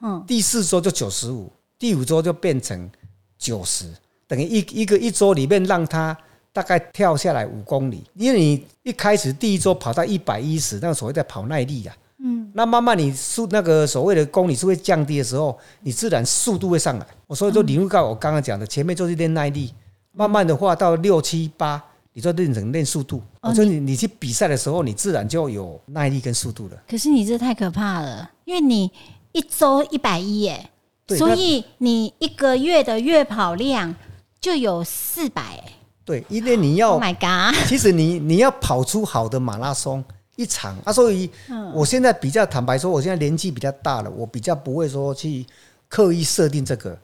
[0.00, 2.88] 嗯第四周就九十五，第五周就变成
[3.36, 3.86] 九十。
[4.28, 6.16] 等于一一个一周里面让它
[6.52, 17.06] 大概跳下来五公里，因为你一开始第一周跑到一百一十，那个所谓的跑耐力啊，嗯，那慢慢你速那个所谓的公里数会降低的时候，你自然速度会上来。
[17.26, 19.72] 我所以就领悟到我刚刚讲的，前面就是练耐力，
[20.12, 23.22] 慢慢的话到六七八，你就练成练速度。
[23.40, 26.76] 我说你你去比赛的时候，你自然就有耐力跟速度了。
[26.88, 28.90] 可是你这太可怕了，因为你
[29.32, 30.68] 一周一百一耶，
[31.06, 33.94] 对所以你一个月的月跑量
[34.40, 35.64] 就有四百。
[36.04, 37.56] 对，因为你要 Oh my god！
[37.68, 40.04] 其实你你要跑出好的马拉松
[40.40, 41.28] 一场啊，所以
[41.74, 45.44] 我现在比较坦白说，我现在年纪比较大了，我比较不会说去
[45.88, 46.98] 刻意设定这个。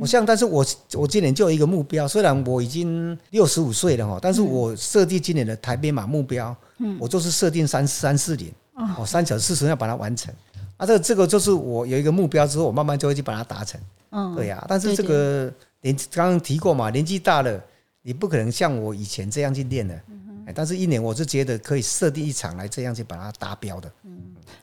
[0.00, 6.56] 我像，但是我我今年就有一个目标，虽然我已经六十五岁了哈，但是我设定今年的台北马目标，
[6.98, 8.50] 我就是设定三三四年，
[8.96, 10.32] 哦，三小时四十分要把它完成。
[10.78, 13.78] 啊，这个这个就是我有一个目标之后，我慢慢就会去把它达成。
[14.10, 17.62] 嗯，对呀、但是这个年刚刚提过嘛，年纪大了，
[18.00, 19.94] 你不可能像我以前这样去练的。
[19.94, 23.90] 哎但是一年我是觉得可以设定一场来这样去把它达标的。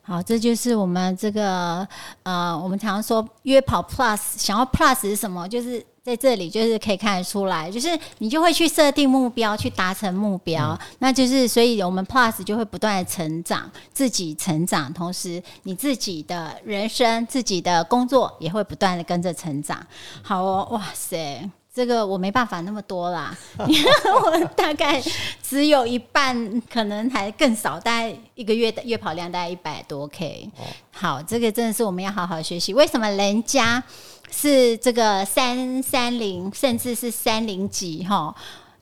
[0.02, 1.88] 好，这就是我们这个
[2.24, 5.48] 呃，我们常说约跑 Plus，想要 Plus 是什么？
[5.48, 19.86] 就是在这里就是可以看得出来，就是你就会去设定目标，去达成目标，那就是所以我们 Plus 就会不断的成长，自己成长，同时你自己的人生、自己的工作也会不断的跟着成长。
[20.22, 21.50] 好哦，哇塞！
[21.76, 23.92] 这个我没办法那么多啦，因为
[24.24, 25.04] 我大概
[25.44, 30.50] 只有一半，可能还更少，大概一个月的月跑量大概一百多 K。
[30.94, 32.74] 好，这个真的是我们要好好学习。
[32.74, 33.84] 为什么人家
[34.32, 38.34] 是这个三三零，甚至是三零几哈？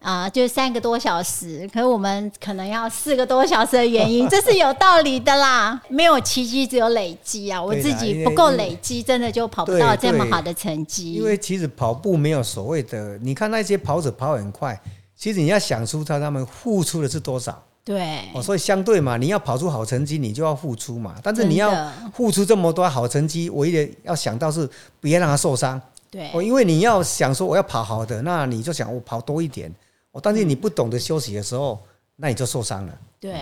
[0.03, 5.81] 啊、就三个多小时，可是我们可能要四个多小时的原因，这是有道理的啦。
[5.87, 7.63] 没有奇迹，只有累积啊！
[7.63, 11.13] 我自己不够累积，真的就跑不到这么好的成绩。
[11.13, 14.77] 因为其实跑步没有所谓的，你看那些跑者跑很快，
[15.15, 17.63] 其实你要想出他他们付出的是多少。
[17.85, 21.15] 对，哦，所以相对嘛，你要跑出好成绩，你就要付出嘛。
[21.23, 25.81] 但是你要付出这么多好成绩，唯一的要想到是别让他受伤。
[26.11, 29.73] 对，哦，因为你要想说我要跑好的，那你就想我跑多一点。
[30.13, 31.83] 哦，但是你不懂得休息的时候，
[32.15, 32.99] 那你就受伤了。
[33.19, 33.33] 对，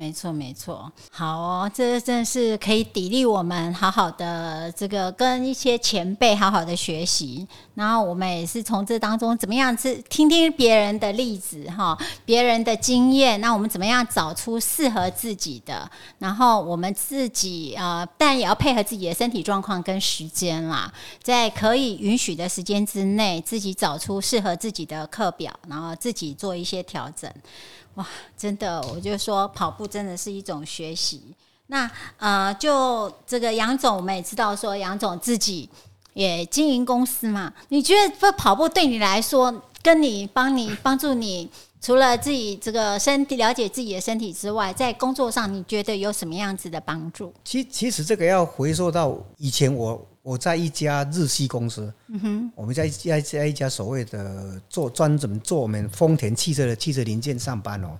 [0.00, 0.90] 没错，没错。
[1.10, 20.90] 好哦，这真是可以砥砺我们好好的这个跟一些前辈好好的学习，然后我们也是从这当中怎么样是听听别人的例子哈，别人的经验，那我们怎么样找出适合自己的，然后我们自己呃，但也要配合自己的身体状况跟时间啦，
[21.22, 27.30] 在可以允许的时间之内，自己找出适合自己的课表，然后自己做一些调整。
[27.94, 31.34] 哇，真的，我就说跑步真的是一种学习。
[31.66, 35.68] 那呃，就这个杨总，我们也知道说杨总自己
[36.14, 37.52] 也经营公司嘛。
[37.68, 41.48] 你觉得这跑步对你来说，跟你帮你帮助你，
[41.80, 47.32] 除了自己这个身体了解自己的身体之外，在工作上你觉得有什么样子的帮助？
[47.44, 57.96] 其其实这个要回溯到以前我我在一家日系公司，嗯哼，我们在一家在一家所谓的做专门做我们丰田汽车的汽车零件上班哦。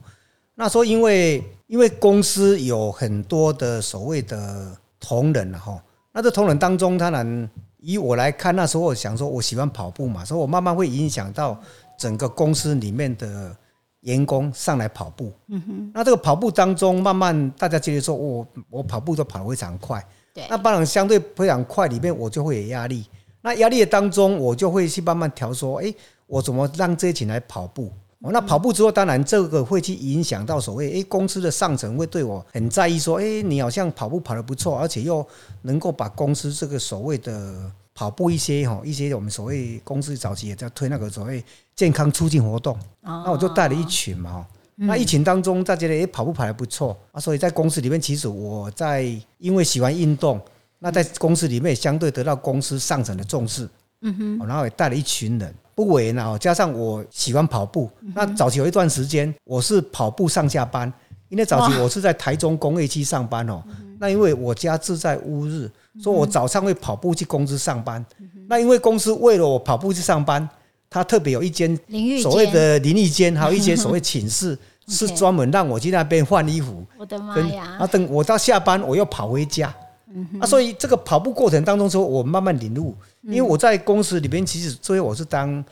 [0.55, 11.59] 那时候因为因为公司有很多的所谓的同仁哈，那这同仁当中，当然以我来看，那时候我想说我喜欢跑步嘛，所以我慢慢会影响到
[11.99, 13.57] 整个公司里面的
[14.01, 15.33] 员工上来跑步。
[15.49, 20.07] 嗯哼，那这个跑步当中，慢慢大家觉得说我我跑步都跑得非常快。
[20.33, 23.05] 对那当然相对非常快，里面我就会有压力。
[23.43, 25.93] 那压力的当中，我就会去慢慢调说，哎、
[26.27, 27.91] 我怎么让这一群来跑步？
[28.21, 35.27] 哦，那跑步之后，当然这个会去影响到所谓，哎、公司的上层会对我很在意，说，哎、你好像跑步跑得不错，而且又
[35.63, 41.43] 能够把公司这个所谓的跑步一些哈一些我们所谓公司早期也在推那个所谓
[41.75, 44.47] 健康促进活动，哦那我就带了一群嘛
[44.81, 44.87] 哈。
[44.87, 49.05] 那疫情当中，大家觉得诶跑步跑得不错啊，所以在公司里面，其实我在
[49.39, 50.41] 因为喜欢运动，
[50.79, 53.69] 那在公司里面也相对得到公司上层的重视，
[54.03, 60.93] 嗯哼，然后也带了一群人，不为呢，加上我喜欢跑步，那早期有一段时间我是跑步上下班，
[61.29, 63.63] 因为早期我是在台中工业区上班哦，
[63.99, 65.71] 那因为我家住在乌日，
[66.03, 68.05] 所以我早上会跑步去公司上班，
[68.49, 70.49] 那因为公司为了我跑步去上班，
[70.89, 71.79] 他特别有一间。
[72.23, 74.59] 所谓的淋浴间，还有一些 所谓寝室，
[74.91, 76.85] 是专门让我去那边换衣服。
[76.99, 77.87] 我的妈跟呀啊，！
[77.87, 79.75] 等我到下班，我又跑回家。
[80.13, 85.65] 嗯啊，所以这个跑步过程当中，说我慢慢领悟，因为我在公司里边，其实最后我是当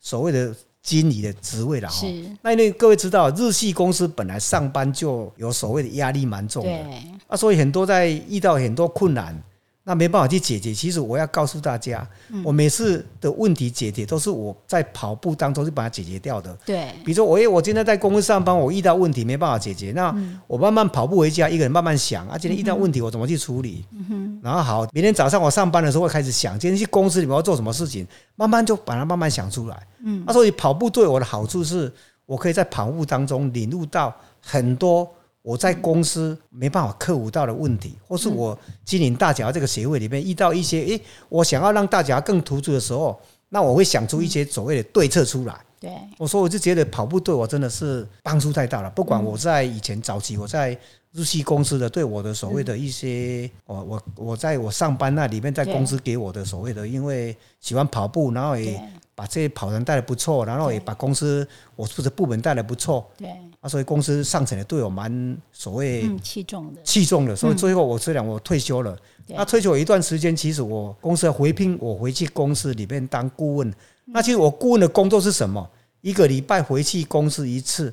[0.00, 2.06] 所谓的经理的职位了哈。
[2.40, 9.38] 那因为各位知道，日系公司本来上班就有所谓的压力蛮重的对，啊，所以很多在遇到很多困难，
[9.84, 10.72] 那没办法去解决。
[10.72, 16.56] 其实我要告诉大家，嗯我每次的问题解决都是我在跑步当中就把它解决掉的。
[16.64, 23.84] 对，比如说，我诶，我今天在公司上班，我遇到问题没办法解决，那嗯我慢慢跑步回家，一个人慢慢想啊，今天遇到问题我怎么去处理？
[23.92, 29.86] 嗯然后好，明天早上我上班的时候会开始想，今天去公司里面要做什么事情，慢慢就把它慢慢想出来。
[30.04, 31.92] 嗯，那所以跑步对我的好处是，
[32.26, 35.08] 我可以在跑步当中领悟到很多
[35.42, 45.60] 我在公司没办法克服到的问题，或是我经营大脚这个协会里面遇到一些，诶，我想要让大家更突出的时候，那我会想出一些所谓的对策出来。
[45.80, 48.90] 对，我说，我就觉得跑步对我真的是帮助太大了。
[48.90, 50.78] 不管我在以前早期我在
[51.12, 58.82] 日系公司的，对我的所谓的一些，我我我在我上班那里面，在公司给我的所谓的，因为喜欢跑步，然后也
[59.14, 61.46] 把这些跑人带的不错，然后也把公司
[61.76, 63.28] 我负责部门带的不错对，
[63.60, 67.36] 啊，所以公司上层也对我蛮所谓嗯，器重的，器重的。
[67.36, 68.96] 所以最后我虽然我退休了，
[69.26, 73.70] 对那退休有一段时间，其实我公司要回聘我回去公司里面当顾问。
[74.06, 75.68] 那其实我顾问的工作是什么？
[76.00, 77.92] 一个礼拜回去公司一次，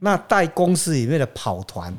[0.00, 1.94] 那带公司里面的跑团，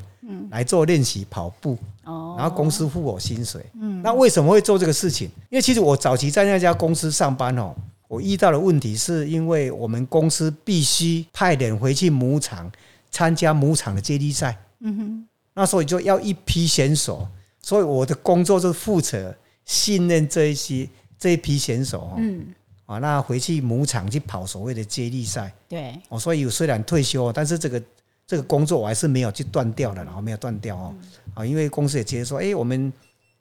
[0.49, 3.65] 来做练习跑步，哦，然后公司付我薪水。
[3.79, 5.27] 嗯那为什么会做这个事情？
[5.49, 7.75] 因为其实我早期在那家公司上班哦，
[8.07, 12.71] 我遇到的问题是因为我们公司必须派人回去牧场
[13.11, 14.57] 参加牧场的接力赛。
[14.79, 17.27] 嗯哼，那所以就要一批选手，
[17.61, 22.13] 所以我的工作就是负责信任这一些这一批选手哦。
[22.17, 22.47] 嗯，
[22.85, 25.51] 啊，那回去牧场去跑所谓的接力赛。
[25.67, 27.81] 对，哦，所以虽然退休，但是这个
[28.27, 30.95] 这个工作我还是没有去断掉的，然后没有断掉哦。
[31.33, 32.91] 啊，因为公司也觉得说，哎、我们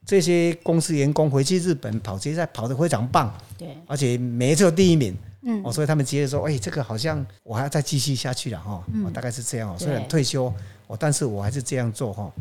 [0.04, 5.16] 这些公司员工回去日本跑接力赛跑得非常棒，对，而且每一次都第一名。
[5.46, 8.82] 嗯哦，所以他们觉得说，哎、这个好像我还要再继续下去了哈。
[9.04, 9.76] 哦，大概是这样哦。
[9.78, 10.50] 虽然退休，
[10.86, 12.32] 哦，但是我还是这样做哈。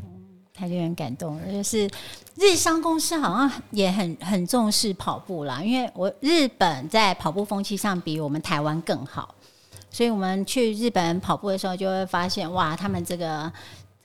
[0.53, 1.89] 他就很感动了，就是
[2.37, 9.35] 日商公司好像也很很重视跑步啦，因为我日本在跑步风气上比我们台湾更好，
[9.93, 13.49] 所以我们去日本跑步的时候就会发现，哇，他们这个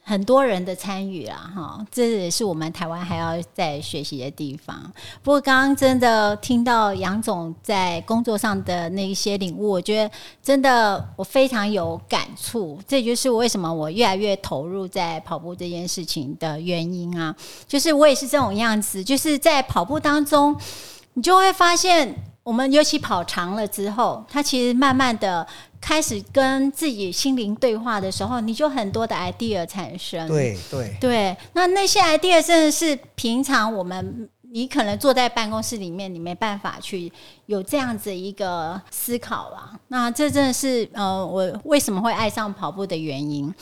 [0.02, 4.80] 很多人的参与啊，哈，这也是我们台湾还要再学习的地方。
[5.22, 12.78] 不过刚刚真的听到杨总在工作上的那一些领悟，我觉得真的我非常有感触。
[12.86, 17.34] 这就是为什么我越来越投入在跑步这件事情的原因啊。
[17.66, 20.54] 就是我也是这种样子，就是在跑步当中，
[21.14, 22.14] 你就会发现，
[22.48, 25.46] 我们尤其跑长了之后，他其实慢慢的
[25.82, 30.26] 开始跟自己心灵对话的时候，你就很多的 idea 产生。
[30.26, 37.12] 对对对，那那些 idea 真的是平常我们你可能坐在办公室里面，你没办法去
[37.44, 39.78] 有这样子一个思考啦。
[39.88, 43.54] 那这真的是呃，我为什么会爱上跑步的原因。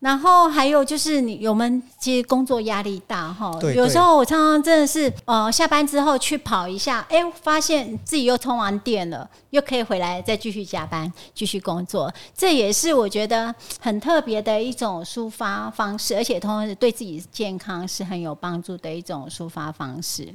[0.00, 20.32] 然后还有就是你我们其实工作压力大哈，有时候我常常真的是呃下班之后去跑一下，哎，发现自己又充完电了，又可以回来再继续加班继续工作，这也是我觉得很特别的一种抒发方式，而且同时对自己健康是很有帮助的一种抒发方式。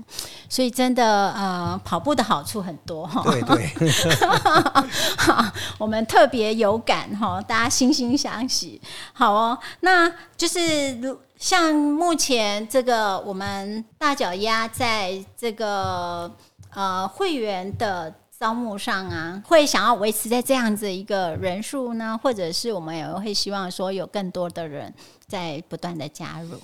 [0.50, 3.22] 所以真的呃，跑步的好处很多哈。
[3.24, 3.72] 对对，
[5.80, 8.80] 我们特别有感哈，大家惺惺相惜。
[9.14, 16.32] 好哦，那就是如像目前这个我们大脚丫在这个
[16.74, 18.14] 呃会员的。
[18.40, 24.94] 招募上啊，会想要维持在这样子一个人数呢，或者是我们也会希望说有更多的人
[25.26, 26.60] 在不断的加入。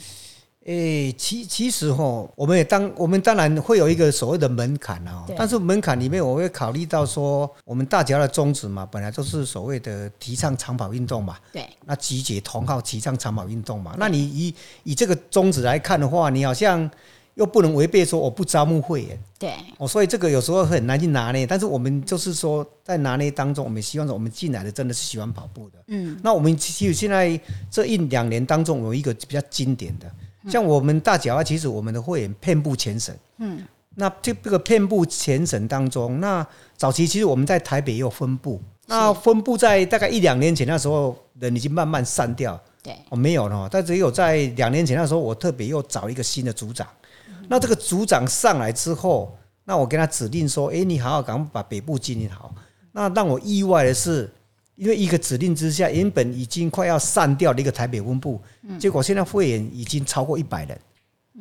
[0.70, 11.68] 诶、其其实哈，我们也当我们当然会有一个所谓的门槛啊，但是门槛里面我会考虑到说，我们大家的宗旨嘛，本来就是所谓的提倡长跑运动嘛，对。
[11.86, 14.54] 那集结同好提倡长跑运动嘛，那你以
[14.84, 16.88] 以这个宗旨来看的话，你好像
[17.34, 19.20] 又不能违背说我不招募会员。
[19.40, 19.54] 对。
[19.80, 21.48] 哦，所以这个有时候很难去拿捏。
[21.48, 30.12] 但是我们就是说在拿捏当中，我们希望说我们进来的真的是喜欢跑步的，嗯，那我们其实现在这一两年当中有一个比较经典的，
[30.48, 33.16] 像我们大脚啊，其实我们的会员遍布全省。
[33.40, 33.62] 嗯，
[33.96, 36.46] 那这这个遍布全省当中，那
[36.78, 42.96] 早期其实我们在台北也有分布，那分布在大概一两年前那时候人已经慢慢散掉，对。
[43.10, 46.88] 哦没有了，但只有在两年前那时候，我特别又找一个新的组长。
[47.48, 52.54] 那这个组长上来之后，那我跟他指令说：“诶，你好好赶快把北部经营好。”
[52.92, 54.30] 那让我意外的是，
[54.80, 58.42] 因为一个指令之下，原本已经快要散掉的一个台北分部，
[58.80, 60.80] 结果现在会员已经超过一百人。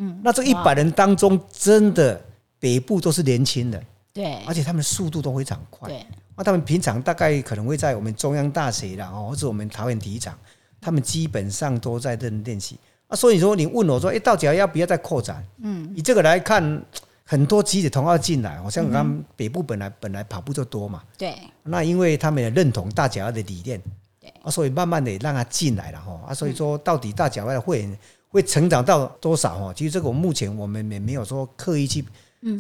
[0.01, 2.21] 嗯，那这一百人当中，真的
[2.59, 3.81] 北部都是年轻人，
[4.12, 5.89] 对而且他们速度都非常快。
[5.89, 6.05] 对
[6.37, 10.37] 那他们平常大概可能会在我们中央大学啦，哦，或者我们桃园体育场，
[10.81, 12.77] 他们基本上都在这练习。
[13.07, 15.45] 啊，所以说你问我说，哎，到底要不要再扩展？
[15.62, 16.83] 嗯，以这个来看，
[17.31, 23.79] 很多集体同样进来，好像我们北部本来本来跑步就多嘛，对，那因为他们也认同大脚丫的理念，
[24.18, 27.99] 对啊，所以慢慢的让他进来了哈啊，所以说到底大脚丫的会员
[28.31, 29.74] 会成长到多少哈？
[29.76, 32.03] 其实这个目前我们也没有说刻意去。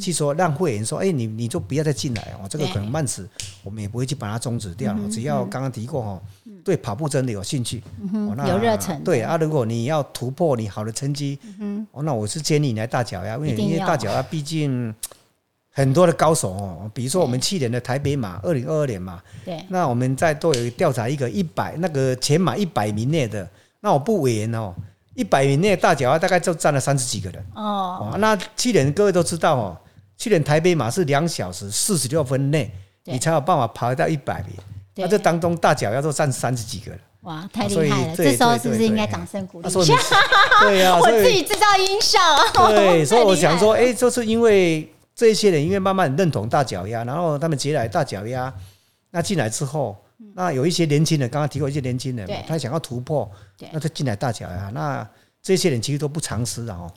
[0.00, 3.28] 去说让会员说，哎，你你就不要再进来哦，这个可能慢死，
[3.62, 4.96] 我们也不会去把它终止掉。
[5.10, 6.22] 只要刚刚提过哦，
[6.64, 7.82] 对跑步真的有兴趣，
[8.48, 11.38] 有热忱，对啊，如果你要突破你好的成绩，
[11.92, 14.92] 哦，那我是建议你来大脚丫，因为因为大脚丫毕竟
[15.70, 23.48] 很多的高手哦，比如说我们去年的台北马，二零二二年嘛，对，那我们在都有调查一个一百那个前马一百名内的，
[23.80, 24.74] 那我不委员哦。
[25.18, 28.14] 一百名内大脚啊，大概就占了三十几个人哦。
[28.18, 29.76] 那去年各位都知道哦，
[30.16, 34.50] 去年台北马是两小时四十六分内，你才有办法跑到一百名。
[34.94, 37.00] 那这当中大脚丫都占三十几个人。
[37.22, 38.16] 哇，太厉害了！
[38.16, 39.68] 这时候是不是应该掌声鼓励？
[40.62, 42.20] 对呀， 我自己制造音效。
[42.70, 48.54] 对，所以我想说，哎，就是因为这些人因为慢慢认同大脚丫，然后他们接来大脚丫，
[49.10, 49.96] 那进来之后。
[50.38, 53.28] 那有一些年轻人，刚刚提过一些年轻人，他想要突破，
[53.72, 54.70] 那他进来大脚呀。
[54.72, 55.04] 那
[55.42, 56.88] 这些人其实都不常识的哦。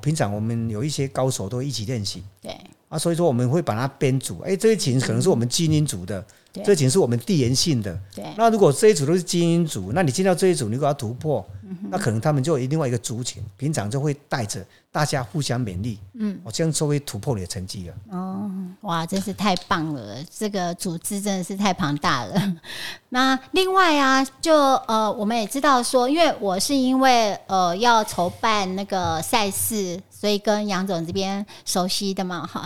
[0.00, 2.24] 平常我们有一些高手都一起练习。
[2.40, 4.40] 对啊，所以说我们会把它编组。
[4.40, 6.24] 哎，这些琴可能是我们精英组的，
[6.64, 7.98] 这群是我们地缘性的。
[8.14, 8.24] 对。
[8.36, 11.44] 那如果这一组都是精英组，那你进到这一组，你如果要突破，
[11.90, 14.64] 那可能他们就有另外一个族群，平常就会带着。
[14.92, 17.94] 大家互相勉励，嗯，我这样就会突破你的成绩了。
[18.16, 18.50] 哦，
[18.80, 20.16] 哇，真是太棒了！
[20.34, 22.56] 这个组织真的是太庞大了。
[23.10, 24.54] 那另外啊，就
[24.86, 32.64] 呃，我们也知道说，因为我是因为呃要筹办那个赛事，所以跟杨总这边熟悉的嘛，好，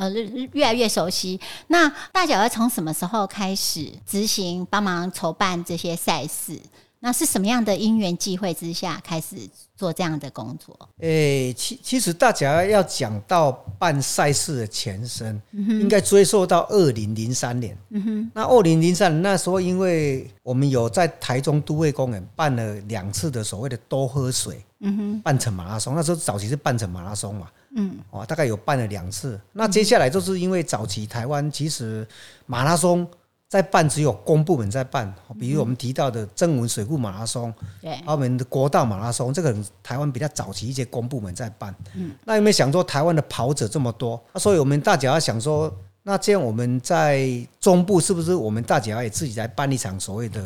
[0.53, 1.39] 越来越熟悉。
[1.67, 6.59] 那大脚要从什么时候开始执行帮忙筹办这些赛事？
[7.03, 9.37] 那是什么样的因缘际会之下开始
[9.75, 10.79] 做这样的工作？
[10.99, 17.75] 诶，其其实大家要讲到办赛事的前身，应该追溯到二零零三年。
[17.89, 25.95] 嗯哼，那二零零三年那时候，因为我们有在台中都会公园办了两次的所谓的多喝水，嗯哼，半程马拉松。
[25.95, 29.41] 那时候早期是半程马拉松嘛，嗯，哦，大概有办了两次。
[29.53, 32.07] 那接下来就是因为早期台湾其实
[32.45, 33.09] 马拉松。
[33.51, 41.75] 在办只有公部门在办，比如我们提到的增文水库马拉松，对，澳门的国道马拉松，这个台湾比较早期一些公部门在办。
[41.97, 44.23] 嗯，那有没有想说台湾的跑者这么多？
[44.37, 45.69] 所以我们大家要想说，
[46.05, 47.29] 那这样我们在
[47.61, 50.41] 中部是不是我们大家也自己来办一场所谓的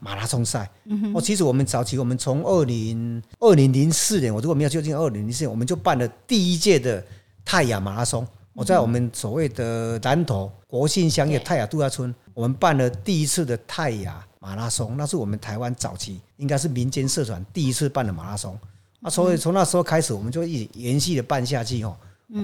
[0.00, 0.66] 马拉松赛？
[0.86, 7.04] 嗯哦，其实我们早期我们从二零二零零四年，我如果没有就近二零零四年，我们就办了第一届的
[7.44, 8.26] 太阳马拉松。
[8.56, 18.58] 我在我们所谓的南投国信乡业泰雅度假村，我们办了第一次的泰雅马拉松，那是我们台湾早期应该是民间社团第一次办的马拉松。
[19.00, 21.94] 那，所以从那时候开始，我们就一延续的办下去哦。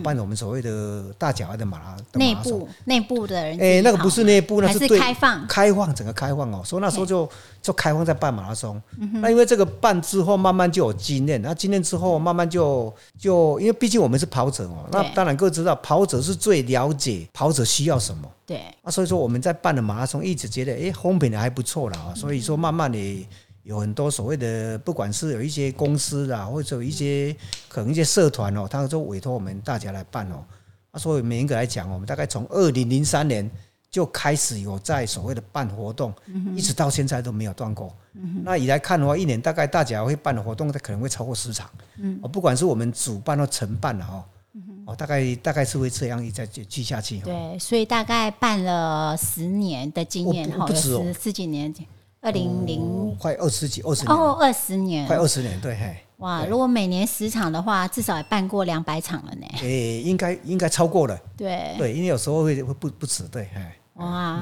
[0.03, 6.63] 办我们所谓的大脚的马拉内部内部的人哎，那个不是内部，那是开放开放整个开放哦。
[6.65, 7.29] 所以那时候就
[7.61, 8.81] 就开放在办马拉松。
[9.15, 11.43] 那因为这个办之后，慢慢就有经验。
[11.43, 14.87] 那经验之后，慢慢就就因为毕竟我们是跑者哦。
[14.93, 18.31] 那当然各位知道，跑者是最了解跑者需要什么。
[18.47, 22.15] 对啊，所以说我们在办的马拉松，一直觉得哎，烘焙的还不错了啊。
[22.15, 23.27] 所以说慢慢的。
[23.65, 27.35] 有很多所谓的，不管是有一些公司啊，或者有一些
[27.69, 30.45] 可能一些社团哦，他们都委托我们大家来办哦。
[30.91, 33.49] 啊，所以每一个来讲，我们大概从二零零三年
[33.89, 36.13] 就开始有在所谓的办活动，
[36.57, 37.95] 一直到现在都没有断过。
[38.43, 41.71] 那以来看的话，一年大概大家会办的活动，它可能会超过十场。
[41.99, 44.27] 嗯，哦，不管是我们主办或承办的哈，
[44.87, 47.21] 哦，大概大概是会这样一再继下去。
[47.21, 51.73] 对，所以大概办了十年的经验哈，十十几年。
[52.23, 55.97] 二零零快二十几二十年哦，二十年快二十年，对嘿。
[56.19, 59.47] 哇，如果每年十场的话，至少也办过两百场了呢。
[59.61, 61.19] 诶，应该应该超过了。
[61.37, 63.61] 对对，因为有时候会会不不止，对嘿。
[63.95, 64.41] 哇，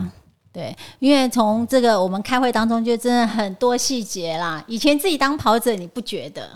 [0.53, 4.63] 对，因为从这个我们开会当中，就真的很多细节啦。
[4.67, 6.51] 以前自己当跑者，你不觉得？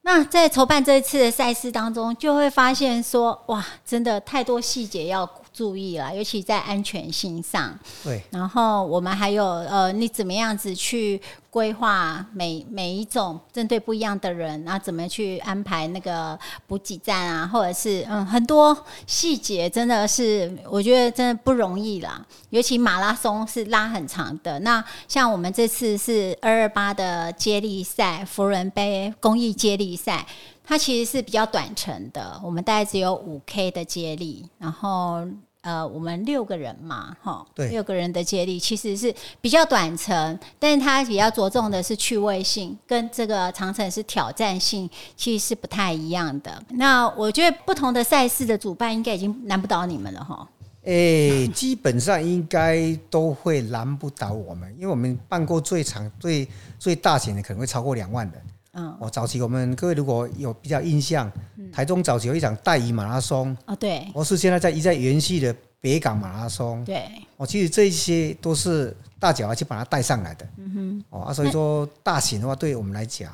[0.00, 5.30] 那在筹办这一次的赛事当中，就会发现说，哇，真的太多细节要。
[5.52, 7.78] 注意啦，尤其在安全性上。
[8.02, 8.22] 对。
[8.30, 18.76] 然后我们还有呃，你怎么样子去规划每每一种针对不一样的人，然后怎么去安排那个补给站啊，或者是嗯很多
[19.06, 22.24] 细节，真的是我觉得真的不容易啦。
[22.50, 30.26] 尤其马拉松是拉很长的，那像我们这次是二二八的接力赛，福人杯公益接力赛。
[30.64, 35.26] 它其实是比较短程的，我们大概只有五 K 的接力，然后
[35.60, 46.62] 呃，我们六个人嘛，哈，对六个人的接力其实是比较短程，但是它比较着重的是趣味性，跟这个长程是挑战性，其实是不太一样的。
[46.70, 50.48] 那我觉得不同的赛事的主办应该已经难不倒你们了，哈。
[50.82, 58.42] 诶、基本上应该都会难不倒我们，因为我们办过最长、最最大型的可能会超过两万人。
[58.72, 61.30] 嗯，哦，早期我们各位如果有比较印象，
[61.72, 70.48] 台中早期有一场带鱼马拉松，哦，对我是现在在一在延续的北港马拉松，对，哦，其实这一些都是大脚啊去把它带上来的。
[70.56, 73.30] 嗯哼，哦啊，所以说大型的话，对我们来讲，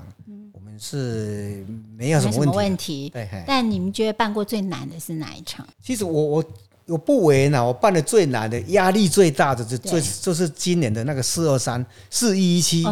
[0.52, 1.64] 我们是
[1.96, 2.56] 没有什么么问题。
[2.56, 3.10] 问题。
[3.10, 5.64] 对，但你们觉得办过最难的是哪一场？
[5.80, 6.44] 其实我我
[6.88, 10.00] 我不为难，我办的最难的、压力最大的，就对。
[10.00, 12.82] 最就是今年的那个四二三四一一七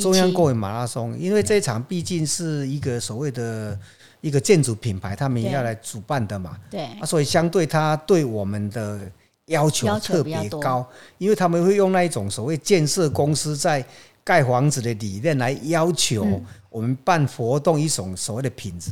[0.00, 3.78] 中央公园马拉松，因为这一场毕竟是一个所谓的
[4.20, 6.84] 一个建筑品牌，他们对要来主办的嘛，对。
[7.00, 9.00] 啊，所以相对他对我们的
[9.46, 10.86] 要求特别高，
[11.18, 13.84] 因为他们会用那一种所谓建设公司在
[14.22, 16.44] 盖房子的理念来要求嗯。
[16.74, 18.90] 我们办活动一种所谓的品质，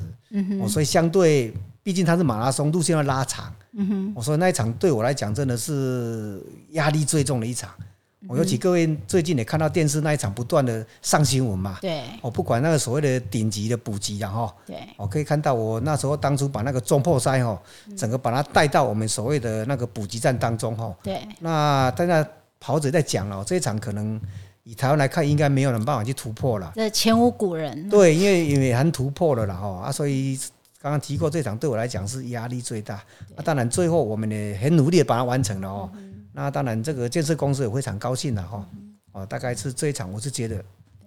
[0.60, 1.52] 哦，所以相对，
[1.82, 7.70] 毕竟它是马拉松，路线要拉长，嗯哼，我说那一场对我来讲真的是压力最重的一场。
[7.78, 7.86] 嗯
[8.28, 14.48] 我尤其各位最近也看到电视那一场不断的上新闻嘛，对我，不管那个所谓的顶级的补给然后。
[14.64, 17.60] 对我可以看到，我那时候当初把那个中破塞哈，
[17.96, 20.94] 整个把它带到我们所谓的那个补给站当中哈。
[21.02, 22.24] 对，那大家
[22.60, 24.20] 跑者在讲了，这一场可能
[24.62, 26.72] 以台湾来看，应该没有人办法去突破了。
[26.76, 27.88] 这前无古人。
[27.88, 30.38] 对，因为很突破了啦哈啊，所以
[30.82, 33.00] 刚刚提过这场对我来讲是压力最大。
[33.36, 35.92] 那、当然最后我们也很努力的把它完成了哦。
[36.32, 38.68] 那当然这个建设公司也非常高兴了哈。
[39.12, 40.56] 哦，大概是这一场，我是觉得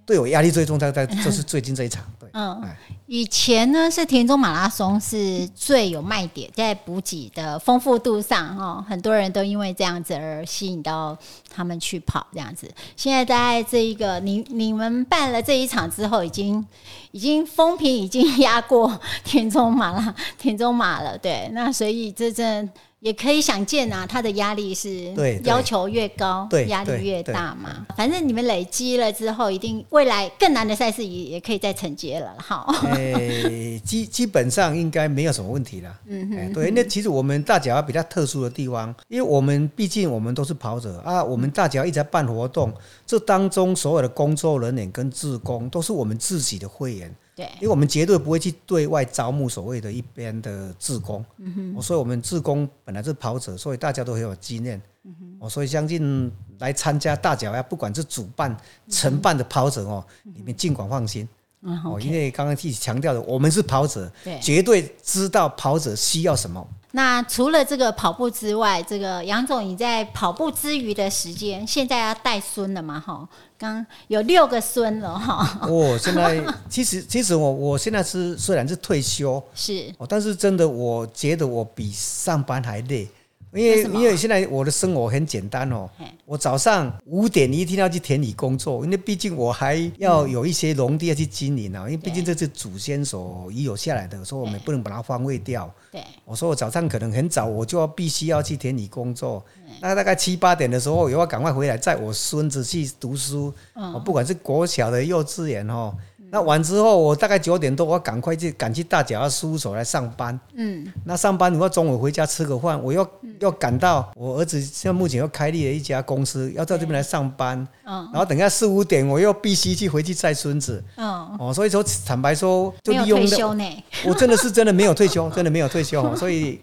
[0.06, 2.03] 对我压力最重，在在 就是最近这一场。
[2.20, 2.78] 对，嗯哎，
[3.08, 11.18] 以前呢是田中马拉松是最有卖点，在补给的丰富度上哈，很多人都因为这样子而吸引到
[11.49, 12.70] 他们去跑这样子。
[12.95, 16.64] 现在在这一个你你们办了这一场之后，已经
[17.12, 22.70] 已经风评已经压过田中马拉田中马了，对，那所以这真。
[23.06, 27.86] 也可以想见啊，他的压力是要求越高，对压力越大嘛。
[27.95, 32.74] 反正你们累积了之后，一定未来更难的赛事也也可以再承接了，好。
[32.95, 35.99] 诶、基 基本上应该没有什么问题了。
[36.08, 42.74] 嗯哼，对，那其实我们大脚比较特殊的地方，因为我们毕竟我们都是跑者啊，我们大脚一直在办活动，
[43.06, 47.14] 这当中所有的工作人员跟志工都是我们自己的会员。
[47.36, 47.46] 对。
[47.56, 58.56] 因为我们绝对不会去对外招募所谓的一边的志工，嗯、所以我们志工本来是跑者，所以大家都很有经验，嗯、我所以相信来参加大脚丫，不管是主办、
[58.90, 61.28] 承办的跑者哦，你们尽管放心。
[61.68, 64.40] 嗯哦因为刚刚提强调的，我们是跑者，对。
[64.40, 66.64] 绝对知道跑者需要什么。
[66.92, 73.00] 那除了这个跑步之外，这个杨总你在跑步之余的时间，现在要带孙了嘛？
[73.00, 73.28] 哈，
[73.66, 83.07] 刚有六个孙了哈，哦，现在其实其实我我现在是虽然是退休 是哦，但是真的我觉得我比上班还累。
[83.56, 85.89] 因为因为现在我的生活很简单哦，
[86.26, 95.74] 我早上五点一定要去田里工作，因为毕竟我还要有一些农地要去经营啊，因为毕竟这是祖先所遗留下来的，所以我们不能把它荒废掉。
[95.91, 99.43] 对我说我早上可能很早，我就要必须要去田里工作。
[99.80, 103.53] 那大概七八点的时候，我要赶快回来载我孙子去读书。
[103.74, 105.95] 哦，不管是国小的、幼稚园哦。
[106.36, 110.38] 那完之后，我大概九点多，我赶快去赶去大脚要事务所来上班。
[110.56, 113.08] 嗯，那上班如果中午回家吃个饭，我又
[113.40, 117.58] 又赶到我儿子现在目前又开立了一家公司，要到这边来上班。
[117.86, 120.84] 嗯然后等下四五点，我又必须去回去载孙子。
[120.98, 121.08] 嗯，
[121.40, 126.60] 哦，所以说坦白说，就没有利用那退休呢，我真的是真的没有退休，真的没有退休，所以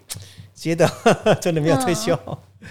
[1.41, 2.17] 真的没有退休，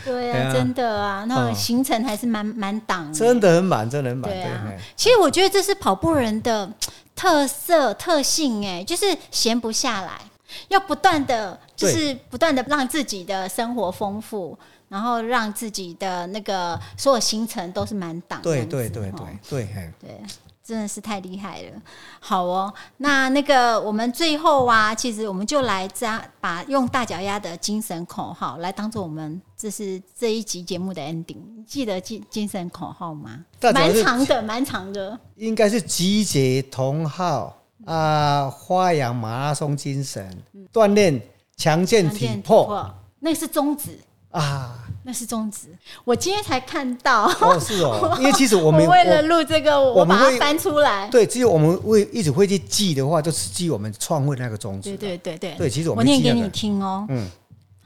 [0.05, 4.31] 对啊，真的啊，那行程还是蛮蛮挡的，真的很满，真的很满。
[4.31, 6.71] 对其实我觉得这是跑步人的
[7.15, 10.21] 特色特性，哎，就是闲不下来，
[10.69, 18.41] 要不断的，就是不断的让自己的生活丰富，然后让自己的那个所有行程都是满档。
[18.43, 19.29] 对对对哦。
[19.49, 20.21] 对对，对，
[20.65, 21.83] 真的是太厉害了。
[22.21, 31.65] 好哦，那那个我们最后啊，其实我们就来加把用大脚丫的精神口号来当做我们这是这一集节目的 ending。
[31.67, 33.45] 记得精精神口号吗？
[33.75, 35.19] 蛮长的，蛮长的。
[35.37, 40.43] 应该是集结同好啊，发扬马拉松精神，
[40.73, 41.21] 锻炼
[41.57, 42.89] 强健体魄
[43.19, 43.99] 那是宗旨，
[44.31, 44.79] 啊。
[45.05, 45.69] 那是宗旨。
[46.05, 47.25] 我今天才看到。
[47.41, 51.09] 哦，是哦， 因为其实我们我为了录这个，我我把它翻出来。
[51.09, 55.17] 对，只有我们会一直会去记的话，就是记我们创会那个宗旨对。
[55.17, 57.07] 对对对对其实我我念给你听哦。
[57.09, 57.29] 嗯，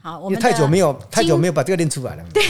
[0.01, 2.23] 好，我们太久没有太久没有把这个念出来了。
[2.33, 2.43] 对，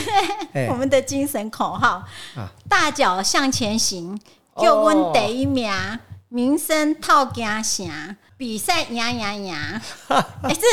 [0.52, 2.02] 哎我们的精神口号
[2.36, 4.18] 啊：大脚向前行，
[4.54, 5.72] 哦叫阮第一名，
[6.28, 7.88] 名声套家城，
[8.36, 9.54] 比赛赢赢赢。
[10.42, 10.66] 哎，这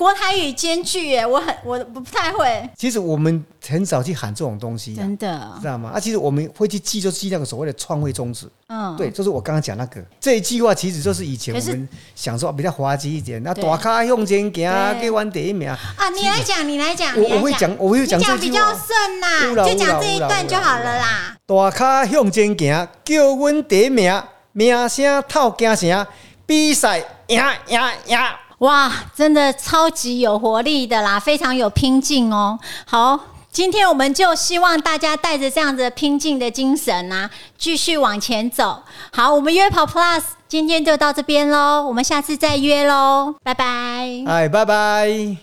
[0.00, 5.66] 国台语兼具耶，我很我不太会，其实我们很少去喊这种东西、啊，真的知。
[5.66, 5.90] 道吗？
[5.94, 8.48] 啊，其实我们会去记，就记那个所谓的创会宗旨。
[8.68, 15.68] 嗯，对，就是我刚刚讲那个这一句话，其实就是以前我们想说比较滑稽一点，那大咖向前行，对给完第一名。
[15.68, 15.78] 啊，
[16.16, 21.36] 你来讲，你来讲，我我会讲我会讲你讲比较这句话顺有啦，就讲这一段就好了啦。
[21.44, 24.22] 大咖向前行，叫阮第一名，
[24.52, 26.06] 名声透京城，
[26.46, 28.18] 比赛赢赢赢。
[28.60, 32.58] 哇，真的超级有活力的啦，非常有拼劲哦。
[32.86, 33.18] 好，
[33.50, 38.82] 今天我们就希望大家带着这样子拼劲的精神啊，继续往前走。
[39.12, 43.64] 好，我们约跑 Plus 今天就到这边喽，我们下次再约喽，拜拜。
[44.26, 45.40] 哎，拜拜。